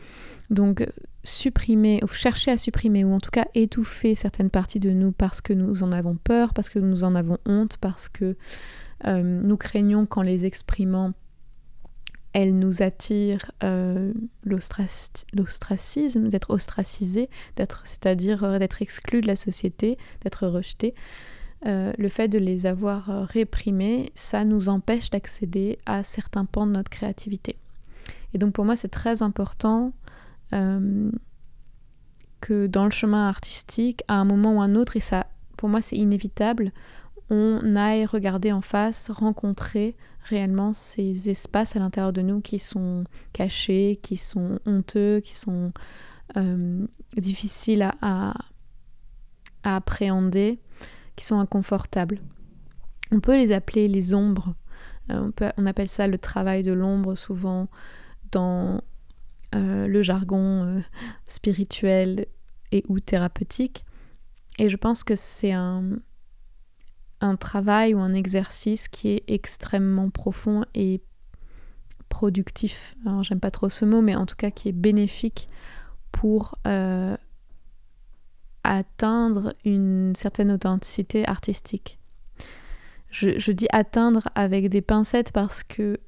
Donc 0.50 0.86
supprimer, 1.24 2.02
chercher 2.12 2.50
à 2.50 2.58
supprimer, 2.58 3.02
ou 3.02 3.14
en 3.14 3.18
tout 3.18 3.30
cas 3.30 3.46
étouffer 3.54 4.14
certaines 4.14 4.50
parties 4.50 4.80
de 4.80 4.90
nous 4.90 5.10
parce 5.10 5.40
que 5.40 5.54
nous 5.54 5.82
en 5.82 5.92
avons 5.92 6.16
peur, 6.16 6.52
parce 6.52 6.68
que 6.68 6.78
nous 6.78 7.04
en 7.04 7.14
avons 7.14 7.38
honte, 7.46 7.78
parce 7.78 8.10
que 8.10 8.36
euh, 9.06 9.22
nous 9.22 9.56
craignons 9.56 10.04
qu'en 10.04 10.20
les 10.20 10.44
exprimant, 10.44 11.14
elles 12.34 12.58
nous 12.58 12.82
attirent 12.82 13.50
euh, 13.64 14.12
l'ostracisme, 14.44 16.28
d'être 16.28 16.50
ostracisé, 16.50 17.30
d'être, 17.56 17.86
c'est-à-dire 17.86 18.44
euh, 18.44 18.58
d'être 18.58 18.82
exclu 18.82 19.22
de 19.22 19.26
la 19.26 19.36
société, 19.36 19.96
d'être 20.20 20.46
rejeté. 20.46 20.94
Le 21.64 22.08
fait 22.08 22.28
de 22.28 22.38
les 22.38 22.66
avoir 22.66 23.06
réprimés, 23.28 24.10
ça 24.14 24.44
nous 24.44 24.68
empêche 24.68 25.10
d'accéder 25.10 25.78
à 25.86 26.02
certains 26.02 26.44
pans 26.44 26.66
de 26.66 26.72
notre 26.72 26.90
créativité. 26.90 27.56
Et 28.34 28.38
donc 28.38 28.52
pour 28.52 28.64
moi, 28.64 28.76
c'est 28.76 28.88
très 28.88 29.22
important 29.22 29.92
euh, 30.52 31.10
que 32.40 32.66
dans 32.66 32.84
le 32.84 32.90
chemin 32.90 33.28
artistique, 33.28 34.02
à 34.08 34.14
un 34.14 34.24
moment 34.24 34.56
ou 34.56 34.60
un 34.60 34.74
autre, 34.74 34.96
et 34.96 35.00
ça, 35.00 35.26
pour 35.56 35.68
moi, 35.68 35.80
c'est 35.80 35.96
inévitable, 35.96 36.72
on 37.30 37.76
aille 37.76 38.04
regarder 38.04 38.52
en 38.52 38.60
face, 38.60 39.10
rencontrer 39.10 39.96
réellement 40.24 40.72
ces 40.72 41.30
espaces 41.30 41.76
à 41.76 41.78
l'intérieur 41.78 42.12
de 42.12 42.22
nous 42.22 42.40
qui 42.40 42.58
sont 42.58 43.04
cachés, 43.32 43.98
qui 44.02 44.16
sont 44.16 44.58
honteux, 44.66 45.20
qui 45.20 45.34
sont 45.34 45.72
euh, 46.36 46.86
difficiles 47.16 47.90
à, 48.02 48.34
appréhender, 49.62 50.58
qui 51.16 51.24
sont 51.24 51.38
inconfortables. 51.38 52.20
On 53.10 53.20
peut 53.20 53.36
les 53.36 53.52
appeler 53.52 53.88
les 53.88 54.14
ombres. 54.14 54.54
Euh, 55.10 55.30
on, 55.56 55.66
appelle 55.66 55.88
ça 55.88 56.06
le 56.06 56.18
travail 56.18 56.62
de 56.62 56.72
l'ombre 56.72 57.14
souvent 57.14 57.68
dans 58.30 58.80
euh, 59.54 59.86
le 59.86 60.02
jargon 60.02 60.64
euh, 60.64 60.80
spirituel 61.28 62.26
et 62.70 62.84
ou 62.88 63.00
thérapeutique. 63.00 63.84
Et 64.58 64.68
je 64.68 64.76
pense 64.76 65.04
que 65.04 65.16
c'est 65.16 65.52
un, 65.52 65.98
travail 67.38 67.94
ou 67.94 68.00
un 68.00 68.14
exercice 68.14 68.88
qui 68.88 69.08
est 69.08 69.24
extrêmement 69.28 70.10
profond 70.10 70.64
et 70.74 71.00
productif. 72.08 72.96
J'aime 73.22 73.40
pas 73.40 73.50
trop 73.50 73.70
ce 73.70 73.84
mot, 73.84 74.02
mais 74.02 74.16
en 74.16 74.26
tout 74.26 74.34
cas 74.36 74.50
qui 74.50 74.68
est 74.68 74.72
bénéfique 74.72 75.48
pour 76.10 76.56
atteindre 78.64 79.54
une 79.64 80.14
certaine 80.14 80.52
authenticité 80.52 81.26
artistique. 81.26 81.98
je, 83.10 83.52
dis 83.52 83.66
atteindre 83.72 84.28
avec 84.34 84.68
des 84.68 84.82
pincettes 84.82 85.32
parce 85.32 85.62
que 85.62 85.98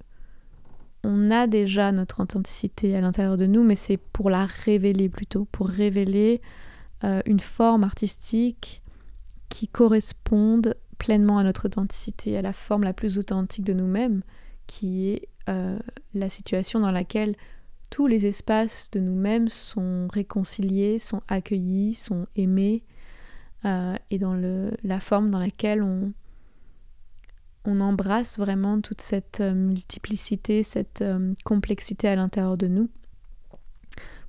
on 1.04 1.30
a 1.30 1.46
déjà 1.46 1.92
notre 1.92 2.22
authenticité 2.22 2.96
à 2.96 3.00
l'intérieur 3.00 3.36
de 3.36 3.46
nous, 3.46 3.62
mais 3.62 3.74
c'est 3.74 3.98
pour 3.98 4.30
la 4.30 4.46
révéler 4.46 5.08
plutôt, 5.08 5.44
pour 5.44 5.68
révéler 5.68 6.40
euh, 7.04 7.20
une 7.26 7.40
forme 7.40 7.84
artistique 7.84 8.82
qui 9.50 9.68
corresponde 9.68 10.74
pleinement 10.98 11.38
à 11.38 11.44
notre 11.44 11.66
authenticité, 11.66 12.38
à 12.38 12.42
la 12.42 12.52
forme 12.52 12.82
la 12.82 12.94
plus 12.94 13.18
authentique 13.18 13.64
de 13.64 13.74
nous-mêmes, 13.74 14.22
qui 14.66 15.10
est 15.10 15.28
euh, 15.48 15.78
la 16.14 16.30
situation 16.30 16.80
dans 16.80 16.90
laquelle 16.90 17.36
tous 17.94 18.08
les 18.08 18.26
espaces 18.26 18.90
de 18.90 18.98
nous-mêmes 18.98 19.48
sont 19.48 20.08
réconciliés, 20.08 20.98
sont 20.98 21.22
accueillis, 21.28 21.94
sont 21.94 22.26
aimés, 22.34 22.82
euh, 23.64 23.94
et 24.10 24.18
dans 24.18 24.34
la 24.82 24.98
forme 24.98 25.30
dans 25.30 25.38
laquelle 25.38 25.80
on, 25.80 26.12
embrasse 27.64 28.40
vraiment 28.40 28.80
toute 28.80 29.00
cette 29.00 29.40
euh, 29.40 29.54
multiplicité, 29.54 30.64
cette 30.64 31.02
euh, 31.02 31.34
complexité 31.44 32.08
à 32.08 32.16
l'intérieur 32.16 32.56
de 32.56 32.66
nous, 32.66 32.90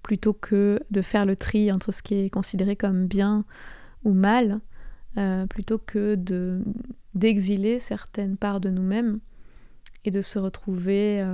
plutôt 0.03 0.33
que 0.33 0.79
de 0.91 1.01
faire 1.01 1.25
le 1.25 1.35
tri 1.35 1.71
entre 1.71 1.91
ce 1.91 2.03
qui 2.03 2.13
est 2.13 2.29
considéré 2.29 2.75
comme 2.75 3.07
bien 3.07 3.45
ou 4.03 4.13
mal, 4.13 4.61
plutôt 5.49 5.79
que 5.79 6.13
de 6.13 6.61
d'exiler 7.15 7.79
certaines 7.79 8.37
parts 8.37 8.59
de 8.59 8.69
nous-mêmes 8.69 9.21
et 10.03 10.11
de 10.11 10.21
se 10.21 10.37
retrouver 10.37 11.25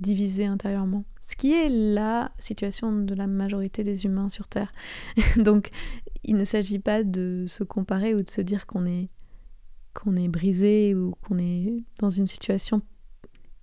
divisés 0.00 0.46
intérieurement. 0.46 1.04
Ce 1.20 1.36
qui 1.36 1.52
est 1.52 1.68
la 1.68 2.32
situation 2.38 2.92
de 2.92 3.14
la 3.14 3.26
majorité 3.26 3.82
des 3.82 4.04
humains 4.04 4.28
sur 4.28 4.48
Terre. 4.48 4.72
Donc 5.36 5.70
il 6.22 6.36
ne 6.36 6.44
s'agit 6.44 6.78
pas 6.78 7.04
de 7.04 7.44
se 7.48 7.64
comparer 7.64 8.14
ou 8.14 8.22
de 8.22 8.30
se 8.30 8.40
dire 8.40 8.66
qu'on 8.66 8.86
est 8.86 9.08
est 10.16 10.28
brisé 10.28 10.94
ou 10.94 11.14
qu'on 11.22 11.38
est 11.38 11.72
dans 11.98 12.10
une 12.10 12.26
situation 12.26 12.82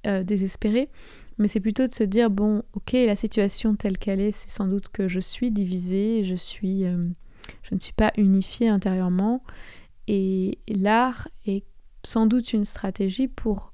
euh, 0.07 0.23
désespérée, 0.23 0.89
mais 1.37 1.47
c'est 1.47 1.59
plutôt 1.59 1.87
de 1.87 1.91
se 1.91 2.03
dire 2.03 2.29
bon, 2.29 2.63
ok, 2.73 2.93
la 2.93 3.15
situation 3.15 3.75
telle 3.75 3.97
qu'elle 3.97 4.19
est, 4.19 4.31
c'est 4.31 4.49
sans 4.49 4.67
doute 4.67 4.89
que 4.89 5.07
je 5.07 5.19
suis 5.19 5.51
divisée, 5.51 6.23
je 6.23 6.35
euh, 6.85 7.07
je 7.63 7.75
ne 7.75 7.79
suis 7.79 7.93
pas 7.93 8.11
unifiée 8.17 8.67
intérieurement, 8.67 9.43
et 10.07 10.57
l'art 10.67 11.27
est 11.45 11.65
sans 12.03 12.25
doute 12.25 12.53
une 12.53 12.65
stratégie 12.65 13.27
pour 13.27 13.70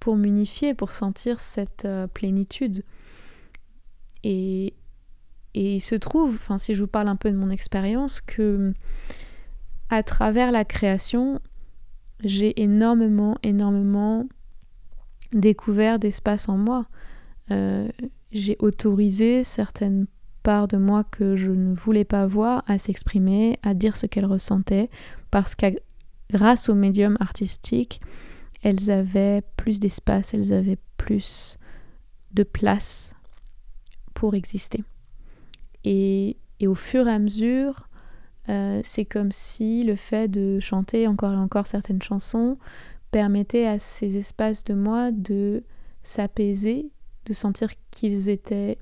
pour 0.00 0.16
m'unifier, 0.16 0.74
pour 0.74 0.92
sentir 0.92 1.40
cette 1.40 1.84
euh, 1.84 2.06
plénitude. 2.06 2.84
Et, 4.24 4.74
et 5.54 5.76
il 5.76 5.80
se 5.80 5.94
trouve, 5.94 6.38
si 6.56 6.74
je 6.74 6.82
vous 6.82 6.88
parle 6.88 7.08
un 7.08 7.16
peu 7.16 7.30
de 7.30 7.36
mon 7.36 7.50
expérience, 7.50 8.20
que 8.20 8.72
à 9.90 10.02
travers 10.02 10.50
la 10.50 10.64
création, 10.64 11.40
j'ai 12.22 12.60
énormément, 12.60 13.38
énormément 13.42 14.26
découvert 15.32 15.98
d'espace 15.98 16.48
en 16.48 16.56
moi. 16.56 16.86
Euh, 17.50 17.88
j'ai 18.32 18.56
autorisé 18.60 19.44
certaines 19.44 20.06
parts 20.42 20.68
de 20.68 20.76
moi 20.76 21.04
que 21.04 21.36
je 21.36 21.50
ne 21.50 21.74
voulais 21.74 22.04
pas 22.04 22.26
voir 22.26 22.62
à 22.66 22.78
s'exprimer, 22.78 23.58
à 23.62 23.74
dire 23.74 23.96
ce 23.96 24.06
qu'elles 24.06 24.26
ressentaient, 24.26 24.90
parce 25.30 25.54
que 25.54 25.66
grâce 26.30 26.68
au 26.68 26.74
médium 26.74 27.16
artistique, 27.20 28.00
elles 28.62 28.90
avaient 28.90 29.42
plus 29.56 29.78
d'espace, 29.78 30.34
elles 30.34 30.52
avaient 30.52 30.78
plus 30.96 31.58
de 32.32 32.42
place 32.42 33.14
pour 34.14 34.34
exister. 34.34 34.82
Et, 35.84 36.36
au 36.66 36.74
fur 36.74 37.06
et 37.06 37.12
à 37.12 37.18
mesure, 37.18 37.88
euh, 38.48 38.80
c'est 38.82 39.04
comme 39.04 39.30
si 39.30 39.84
le 39.84 39.94
fait 39.94 40.28
de 40.28 40.58
chanter 40.58 41.06
encore 41.06 41.32
et 41.32 41.36
encore 41.36 41.66
certaines 41.66 42.02
chansons 42.02 42.58
permettait 43.10 43.66
à 43.66 43.78
ces 43.78 44.16
espaces 44.16 44.64
de 44.64 44.74
moi 44.74 45.12
de 45.12 45.62
s'apaiser, 46.02 46.90
de 47.26 47.32
sentir 47.32 47.70
qu'ils 47.90 48.28
étaient 48.28 48.78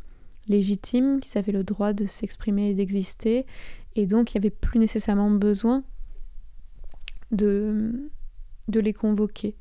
légitimes, 0.48 1.20
qu'ils 1.20 1.38
avaient 1.38 1.52
le 1.52 1.64
droit 1.64 1.92
de 1.92 2.06
s'exprimer 2.06 2.70
et 2.70 2.74
d'exister, 2.74 3.44
et 3.94 4.06
donc 4.06 4.32
il 4.32 4.38
n'y 4.38 4.46
avait 4.46 4.50
plus 4.50 4.78
nécessairement 4.78 5.30
besoin 5.30 5.84
de 7.30 8.08
les 8.68 8.92
convoquer. 8.92 9.54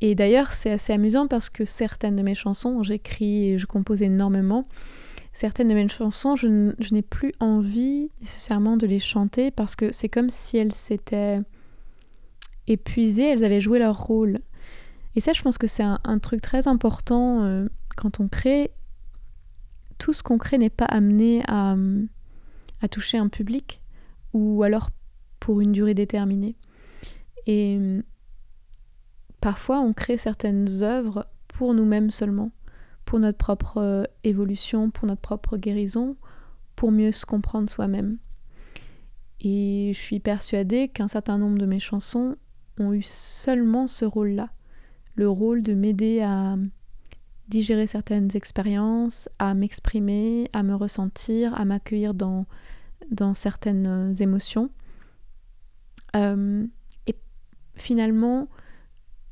Et 0.00 0.14
d'ailleurs, 0.14 0.52
c'est 0.52 0.70
assez 0.70 0.92
amusant 0.92 1.26
parce 1.26 1.50
que 1.50 1.64
certaines 1.64 2.16
de 2.16 2.22
mes 2.22 2.34
chansons, 2.34 2.82
j'écris 2.82 3.50
et 3.50 3.58
je 3.58 3.66
compose 3.66 4.02
énormément, 4.02 4.66
certaines 5.32 5.68
de 5.68 5.74
mes 5.74 5.88
chansons, 5.88 6.36
je, 6.36 6.48
n'ai 6.92 7.02
plus 7.02 7.32
envie 7.38 8.10
nécessairement 8.20 8.76
de 8.76 8.86
les 8.86 9.00
chanter 9.00 9.50
parce 9.50 9.76
que 9.76 9.92
c'est 9.92 10.08
comme 10.08 10.30
si 10.30 10.56
elles 10.56 10.72
s'étaient 10.72 11.40
épuisées, 12.66 13.24
elles 13.24 13.44
avaient 13.44 13.60
joué 13.60 13.78
leur 13.78 13.98
rôle. 13.98 14.40
Et 15.16 15.20
ça, 15.20 15.32
je 15.32 15.42
pense 15.42 15.58
que 15.58 15.66
c'est 15.66 15.82
un, 15.82 16.18
truc 16.20 16.40
très 16.40 16.68
important 16.68 17.42
euh, 17.42 17.68
quand 17.96 18.20
on 18.20 18.28
crée. 18.28 18.70
Tout 19.98 20.12
ce 20.12 20.22
qu'on 20.22 20.38
crée 20.38 20.56
n'est 20.56 20.70
pas 20.70 20.86
amené 20.86 21.42
à, 21.46 21.76
à 22.80 22.88
toucher 22.88 23.18
un 23.18 23.28
public 23.28 23.82
ou 24.32 24.62
alors 24.62 24.90
pour 25.40 25.60
une 25.60 25.72
durée 25.72 25.94
déterminée. 25.94 26.56
Et 27.46 27.78
parfois, 29.40 29.80
on 29.80 29.92
crée 29.92 30.16
certaines 30.16 30.82
œuvres 30.82 31.26
pour 31.48 31.74
nous-mêmes 31.74 32.10
seulement 32.10 32.50
pour 33.10 33.18
notre 33.18 33.38
propre 33.38 33.78
euh, 33.78 34.04
évolution, 34.22 34.90
pour 34.90 35.08
notre 35.08 35.20
propre 35.20 35.56
guérison, 35.56 36.14
pour 36.76 36.92
mieux 36.92 37.10
se 37.10 37.26
comprendre 37.26 37.68
soi-même. 37.68 38.18
Et 39.40 39.90
je 39.92 39.98
suis 39.98 40.20
persuadée 40.20 40.86
qu'un 40.86 41.08
certain 41.08 41.36
nombre 41.36 41.58
de 41.58 41.66
mes 41.66 41.80
chansons 41.80 42.36
ont 42.78 42.92
eu 42.92 43.02
seulement 43.02 43.88
ce 43.88 44.04
rôle-là, 44.04 44.50
le 45.16 45.28
rôle 45.28 45.64
de 45.64 45.74
m'aider 45.74 46.20
à 46.20 46.56
digérer 47.48 47.88
certaines 47.88 48.28
expériences, 48.36 49.28
à 49.40 49.54
m'exprimer, 49.54 50.48
à 50.52 50.62
me 50.62 50.76
ressentir, 50.76 51.52
à 51.60 51.64
m'accueillir 51.64 52.14
dans, 52.14 52.46
certaines 53.34 53.88
euh, 53.88 54.14
émotions. 54.14 54.70
Euh, 56.14 56.64
et 57.08 57.16
finalement, 57.74 58.48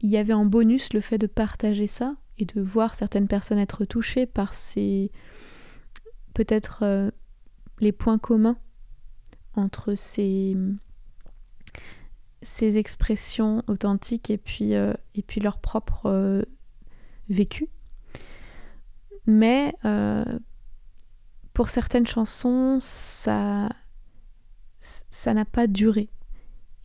il 0.00 0.10
y 0.10 0.16
avait 0.16 0.32
en 0.32 0.44
bonus 0.44 0.92
le 0.92 1.00
fait 1.00 1.18
de 1.18 1.26
partager 1.26 1.86
ça, 1.86 2.16
et 2.38 2.44
de 2.44 2.60
voir 2.60 2.94
certaines 2.94 3.28
personnes 3.28 3.58
être 3.58 3.84
touchées 3.84 4.26
par 4.26 4.54
ces 4.54 5.10
peut-être 6.34 6.80
euh, 6.82 7.10
les 7.80 7.92
points 7.92 8.18
communs 8.18 8.58
entre 9.54 9.94
ces 9.94 10.56
ces 12.42 12.78
expressions 12.78 13.64
authentiques 13.66 14.30
et 14.30 14.38
puis, 14.38 14.74
euh, 14.74 14.94
leur 15.42 15.58
propre 15.58 16.06
euh, 16.06 16.42
vécu. 17.28 17.68
Mais 19.26 19.74
pour 21.52 21.68
certaines 21.68 22.06
chansons, 22.06 22.78
ça 22.80 23.68
ça 24.80 25.34
n'a 25.34 25.44
pas 25.44 25.66
duré. 25.66 26.08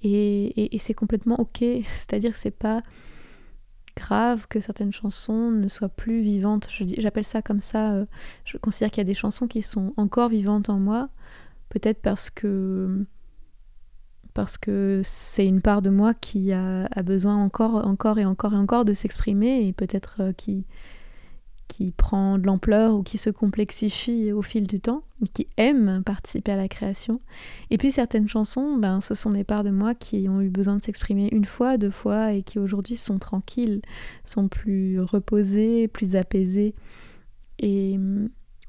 Et, 0.04 0.78
c'est 0.80 0.94
complètement 0.94 1.40
ok, 1.40 1.60
c'est-à-dire 1.96 2.34
que 2.34 2.38
c'est 2.38 2.52
pas 2.52 2.82
grave 3.96 4.48
que 4.48 4.60
certaines 4.60 4.92
chansons 4.92 5.52
ne 5.52 5.68
soient 5.68 5.90
plus 5.90 6.22
vivantes. 6.22 6.68
J'appelle 6.98 7.26
ça 7.26 7.42
comme 7.42 7.62
ça. 7.62 8.06
je 8.44 8.58
considère 8.58 8.92
qu'il 8.92 9.00
y 9.00 9.02
a 9.02 9.06
des 9.06 9.14
chansons 9.14 9.48
qui 9.48 9.62
sont 9.62 9.94
encore 9.98 10.30
vivantes 10.30 10.70
en 10.70 10.80
moi, 10.80 11.10
peut-être 11.70 12.02
parce 12.02 12.30
que 12.30 13.06
parce 14.34 14.58
que 14.58 15.02
c'est 15.04 15.46
une 15.46 15.62
part 15.62 15.82
de 15.82 15.90
moi 15.90 16.14
qui 16.14 16.52
a, 16.54 16.88
besoin 17.04 17.36
encore, 17.36 17.86
encore 17.86 18.20
et 18.20 18.26
encore 18.26 18.54
et 18.54 18.58
encore 18.58 18.86
de 18.86 18.94
s'exprimer 18.94 19.68
et 19.68 19.74
peut-être 19.74 20.16
euh, 20.22 20.34
qui, 20.34 20.66
qui 21.68 21.92
prend 21.92 22.38
de 22.38 22.46
l'ampleur 22.46 22.96
ou 22.96 23.04
qui 23.04 23.18
se 23.18 23.30
complexifie 23.30 24.32
au 24.32 24.42
fil 24.42 24.68
du 24.68 24.80
temps, 24.80 25.04
qui 25.34 25.48
aime 25.58 26.04
participer 26.06 26.52
à 26.52 26.56
la 26.56 26.68
création. 26.68 27.20
Et 27.72 27.78
puis 27.78 27.92
certaines 27.92 28.28
chansons, 28.28 28.78
ben, 28.78 29.02
ce 29.02 29.16
sont 29.16 29.30
des 29.30 29.44
parts 29.44 29.64
de 29.64 29.70
moi 29.70 29.96
qui 29.96 30.28
ont 30.30 30.42
eu 30.42 30.50
besoin 30.50 30.76
de 30.76 30.84
s'exprimer 30.84 31.30
une 31.32 31.46
fois, 31.46 31.78
deux 31.78 31.92
fois 31.92 32.34
et 32.34 32.44
qui 32.44 32.60
aujourd'hui 32.60 32.96
sont 32.96 33.20
tranquilles, 33.20 33.82
sont 34.24 34.48
plus 34.48 35.00
reposées, 35.00 35.88
plus 35.88 36.16
apaisées 36.16 36.76
et 37.60 38.00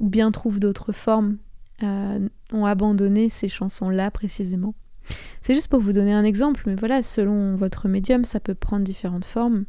ou 0.01 0.09
bien 0.09 0.31
trouvent 0.31 0.61
d'autres 0.61 0.93
formes, 0.93 1.39
euh, 1.83 2.29
ont 2.53 2.67
abandonné 2.67 3.29
ces 3.29 3.49
chansons-là 3.49 4.11
précisément. 4.11 4.75
C'est 5.41 5.55
juste 5.55 5.69
pour 5.69 5.81
vous 5.81 5.93
donner 5.93 6.13
un 6.13 6.25
exemple, 6.25 6.63
mais 6.67 6.75
voilà, 6.75 7.03
selon 7.03 7.57
votre 7.57 7.89
médium, 7.89 8.25
ça 8.25 8.41
peut 8.41 8.55
prendre 8.55 8.85
différentes 8.85 9.25
formes. 9.25 9.65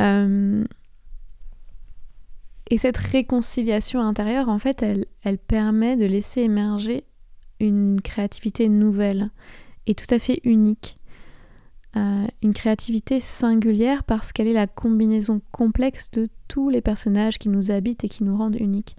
Euh, 0.00 0.64
et 2.70 2.78
cette 2.78 2.96
réconciliation 2.96 4.00
intérieure, 4.00 4.48
en 4.48 4.58
fait, 4.58 4.82
elle, 4.82 5.06
elle 5.22 5.38
permet 5.38 5.96
de 5.96 6.06
laisser 6.06 6.42
émerger 6.42 7.04
une 7.60 8.00
créativité 8.00 8.68
nouvelle 8.68 9.30
et 9.86 9.94
tout 9.94 10.12
à 10.12 10.18
fait 10.18 10.40
unique. 10.44 10.98
Euh, 11.96 12.26
une 12.42 12.54
créativité 12.54 13.20
singulière 13.20 14.02
parce 14.02 14.32
qu'elle 14.32 14.48
est 14.48 14.52
la 14.52 14.66
combinaison 14.66 15.40
complexe 15.52 16.10
de 16.10 16.28
tous 16.48 16.68
les 16.68 16.80
personnages 16.80 17.38
qui 17.38 17.48
nous 17.48 17.70
habitent 17.70 18.02
et 18.02 18.08
qui 18.08 18.24
nous 18.24 18.36
rendent 18.36 18.58
uniques 18.58 18.96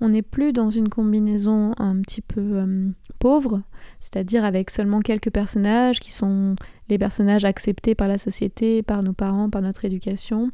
on 0.00 0.10
n'est 0.10 0.22
plus 0.22 0.52
dans 0.52 0.70
une 0.70 0.88
combinaison 0.88 1.72
un 1.78 2.00
petit 2.00 2.20
peu 2.20 2.40
euh, 2.40 2.88
pauvre, 3.18 3.62
c'est-à-dire 4.00 4.44
avec 4.44 4.70
seulement 4.70 5.00
quelques 5.00 5.30
personnages 5.30 6.00
qui 6.00 6.12
sont 6.12 6.54
les 6.88 6.98
personnages 6.98 7.44
acceptés 7.44 7.94
par 7.94 8.08
la 8.08 8.18
société, 8.18 8.82
par 8.82 9.02
nos 9.02 9.14
parents, 9.14 9.48
par 9.48 9.62
notre 9.62 9.84
éducation. 9.84 10.50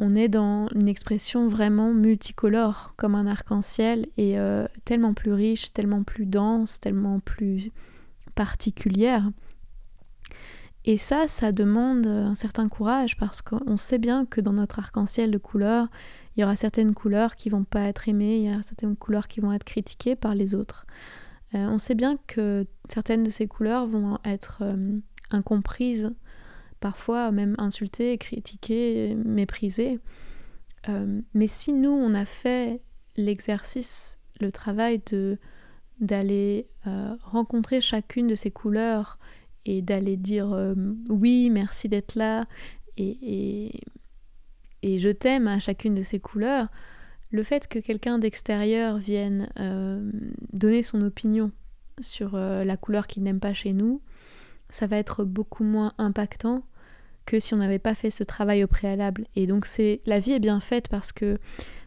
On 0.00 0.14
est 0.14 0.28
dans 0.28 0.68
une 0.74 0.88
expression 0.88 1.48
vraiment 1.48 1.92
multicolore, 1.92 2.94
comme 2.96 3.14
un 3.14 3.26
arc-en-ciel, 3.26 4.06
et 4.16 4.38
euh, 4.38 4.66
tellement 4.84 5.12
plus 5.12 5.32
riche, 5.32 5.72
tellement 5.72 6.04
plus 6.04 6.26
dense, 6.26 6.78
tellement 6.78 7.18
plus 7.18 7.72
particulière. 8.34 9.30
Et 10.84 10.96
ça, 10.96 11.26
ça 11.26 11.52
demande 11.52 12.06
un 12.06 12.34
certain 12.34 12.68
courage 12.68 13.16
parce 13.16 13.42
qu'on 13.42 13.76
sait 13.76 13.98
bien 13.98 14.24
que 14.24 14.40
dans 14.40 14.52
notre 14.52 14.78
arc-en-ciel 14.78 15.30
de 15.30 15.38
couleurs, 15.38 15.88
il 16.34 16.40
y 16.40 16.44
aura 16.44 16.54
certaines 16.54 16.94
couleurs 16.94 17.34
qui 17.34 17.48
vont 17.48 17.64
pas 17.64 17.82
être 17.82 18.08
aimées, 18.08 18.38
il 18.38 18.48
y 18.48 18.52
aura 18.52 18.62
certaines 18.62 18.96
couleurs 18.96 19.26
qui 19.26 19.40
vont 19.40 19.52
être 19.52 19.64
critiquées 19.64 20.14
par 20.14 20.34
les 20.34 20.54
autres. 20.54 20.86
Euh, 21.54 21.66
on 21.66 21.78
sait 21.78 21.94
bien 21.94 22.16
que 22.26 22.66
certaines 22.88 23.24
de 23.24 23.30
ces 23.30 23.48
couleurs 23.48 23.86
vont 23.86 24.18
être 24.24 24.60
euh, 24.62 24.98
incomprises, 25.30 26.14
parfois 26.80 27.30
même 27.30 27.54
insultées, 27.58 28.18
critiquées, 28.18 29.14
méprisées. 29.14 29.98
Euh, 30.88 31.20
mais 31.34 31.46
si 31.46 31.72
nous, 31.72 31.90
on 31.90 32.14
a 32.14 32.24
fait 32.24 32.80
l'exercice, 33.16 34.18
le 34.40 34.52
travail 34.52 35.02
de 35.10 35.38
d'aller 36.00 36.68
rencontrer 37.24 37.80
chacune 37.80 38.28
de 38.28 38.36
ces 38.36 38.52
couleurs 38.52 39.18
et 39.66 39.82
d'aller 39.82 40.16
dire 40.16 40.56
oui, 41.08 41.50
merci 41.50 41.88
d'être 41.88 42.14
là, 42.14 42.46
et, 42.96 43.80
et 44.82 44.98
je 44.98 45.08
t'aime 45.08 45.48
à 45.48 45.58
chacune 45.58 45.94
de 45.94 46.02
ces 46.02 46.20
couleurs, 46.20 46.68
le 47.30 47.42
fait 47.42 47.68
que 47.68 47.78
quelqu'un 47.78 48.18
d'extérieur 48.18 48.96
vienne 48.98 49.50
euh, 49.58 50.10
donner 50.52 50.82
son 50.82 51.02
opinion 51.02 51.50
sur 52.00 52.34
euh, 52.34 52.64
la 52.64 52.76
couleur 52.76 53.06
qu'il 53.06 53.22
n'aime 53.22 53.40
pas 53.40 53.52
chez 53.52 53.72
nous, 53.72 54.00
ça 54.70 54.86
va 54.86 54.96
être 54.96 55.24
beaucoup 55.24 55.64
moins 55.64 55.92
impactant 55.98 56.62
que 57.26 57.40
si 57.40 57.52
on 57.52 57.58
n'avait 57.58 57.78
pas 57.78 57.94
fait 57.94 58.10
ce 58.10 58.24
travail 58.24 58.64
au 58.64 58.66
préalable. 58.66 59.26
Et 59.36 59.46
donc 59.46 59.66
c'est 59.66 60.00
la 60.06 60.18
vie 60.18 60.32
est 60.32 60.40
bien 60.40 60.60
faite 60.60 60.88
parce 60.88 61.12
que 61.12 61.38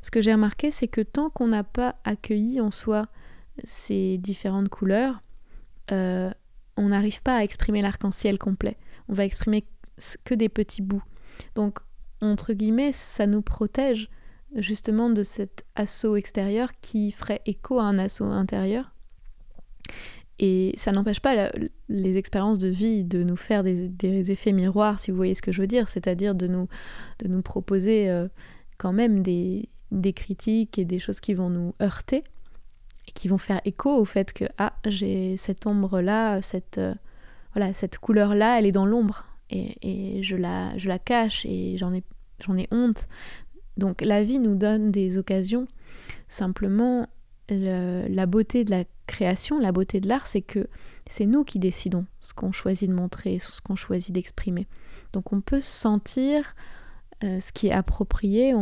ce 0.01 0.11
que 0.11 0.21
j'ai 0.21 0.33
remarqué, 0.33 0.71
c'est 0.71 0.87
que 0.87 1.01
tant 1.01 1.29
qu'on 1.29 1.47
n'a 1.47 1.63
pas 1.63 1.95
accueilli 2.03 2.61
en 2.61 2.71
soi 2.71 3.07
ces 3.63 4.17
différentes 4.17 4.69
couleurs, 4.69 5.17
euh, 5.91 6.31
on 6.77 6.89
n'arrive 6.89 7.21
pas 7.21 7.37
à 7.37 7.43
exprimer 7.43 7.81
l'arc-en-ciel 7.81 8.37
complet. 8.37 8.77
On 9.09 9.13
va 9.13 9.25
exprimer 9.25 9.65
que 10.23 10.35
des 10.35 10.49
petits 10.49 10.81
bouts. 10.81 11.03
Donc 11.55 11.79
entre 12.21 12.53
guillemets, 12.53 12.91
ça 12.91 13.25
nous 13.25 13.41
protège 13.41 14.09
justement 14.55 15.09
de 15.09 15.23
cet 15.23 15.65
assaut 15.75 16.15
extérieur 16.15 16.69
qui 16.81 17.11
ferait 17.11 17.41
écho 17.45 17.79
à 17.79 17.83
un 17.83 17.97
assaut 17.97 18.25
intérieur. 18.25 18.93
Et 20.43 20.73
ça 20.75 20.91
n'empêche 20.91 21.19
pas 21.19 21.51
les 21.87 22.17
expériences 22.17 22.57
de 22.57 22.67
vie 22.67 23.03
de 23.03 23.23
nous 23.23 23.35
faire 23.35 23.61
des, 23.61 24.31
effets 24.31 24.53
miroirs, 24.53 24.99
si 24.99 25.11
vous 25.11 25.17
voyez 25.17 25.35
ce 25.35 25.41
que 25.43 25.51
je 25.51 25.61
veux 25.61 25.67
dire, 25.67 25.87
c'est-à-dire 25.87 26.33
de 26.33 26.47
nous, 26.47 26.67
de 27.19 27.27
nous 27.27 27.43
proposer 27.43 28.09
euh, 28.09 28.27
quand 28.79 28.91
même 28.91 29.21
des, 29.21 29.69
critiques 30.15 30.79
et 30.79 30.85
des 30.85 30.97
choses 30.97 31.19
qui 31.19 31.35
vont 31.35 31.51
nous 31.51 31.73
heurter, 31.79 32.23
et 33.07 33.11
qui 33.13 33.27
vont 33.27 33.37
faire 33.37 33.61
écho 33.65 33.95
au 33.95 34.03
fait 34.03 34.33
que 34.33 34.45
ah 34.57 34.73
j'ai 34.87 35.37
cette 35.37 35.67
ombre 35.67 36.01
là, 36.01 36.41
cette 36.41 36.79
euh, 36.79 36.95
voilà 37.53 37.71
cette 37.73 37.99
couleur 37.99 38.33
là, 38.33 38.57
elle 38.57 38.65
est 38.65 38.71
dans 38.71 38.85
l'ombre 38.87 39.25
et, 39.51 40.23
je, 40.23 40.35
la, 40.35 40.75
je 40.77 40.87
la 40.87 40.97
cache 40.97 41.45
et 41.45 41.77
j'en 41.77 41.93
ai, 41.93 42.03
j'en 42.39 42.57
ai 42.57 42.67
honte. 42.71 43.07
Donc 43.77 44.01
la 44.01 44.23
vie 44.23 44.39
nous 44.39 44.55
donne 44.55 44.91
des 44.91 45.17
occasions. 45.17 45.67
Simplement, 46.29 47.07
la 47.49 48.25
beauté 48.25 48.63
de 48.63 48.71
la 48.71 48.85
la 49.59 49.71
beauté 49.71 49.99
de 49.99 50.07
l'art, 50.07 50.27
c'est 50.27 50.41
que 50.41 50.67
c'est 51.09 51.25
nous 51.25 51.43
qui 51.43 51.59
décidons 51.59 52.05
ce 52.19 52.33
qu'on 52.33 52.51
choisit 52.51 52.89
de 52.89 52.93
montrer, 52.93 53.39
ce 53.39 53.61
qu'on 53.61 53.75
choisit 53.75 54.13
d'exprimer. 54.13 54.67
Donc 55.13 55.33
on 55.33 55.41
peut 55.41 55.59
sentir 55.59 56.55
euh, 57.23 57.39
ce 57.39 57.51
qui 57.51 57.67
est 57.67 57.71
approprié. 57.71 58.53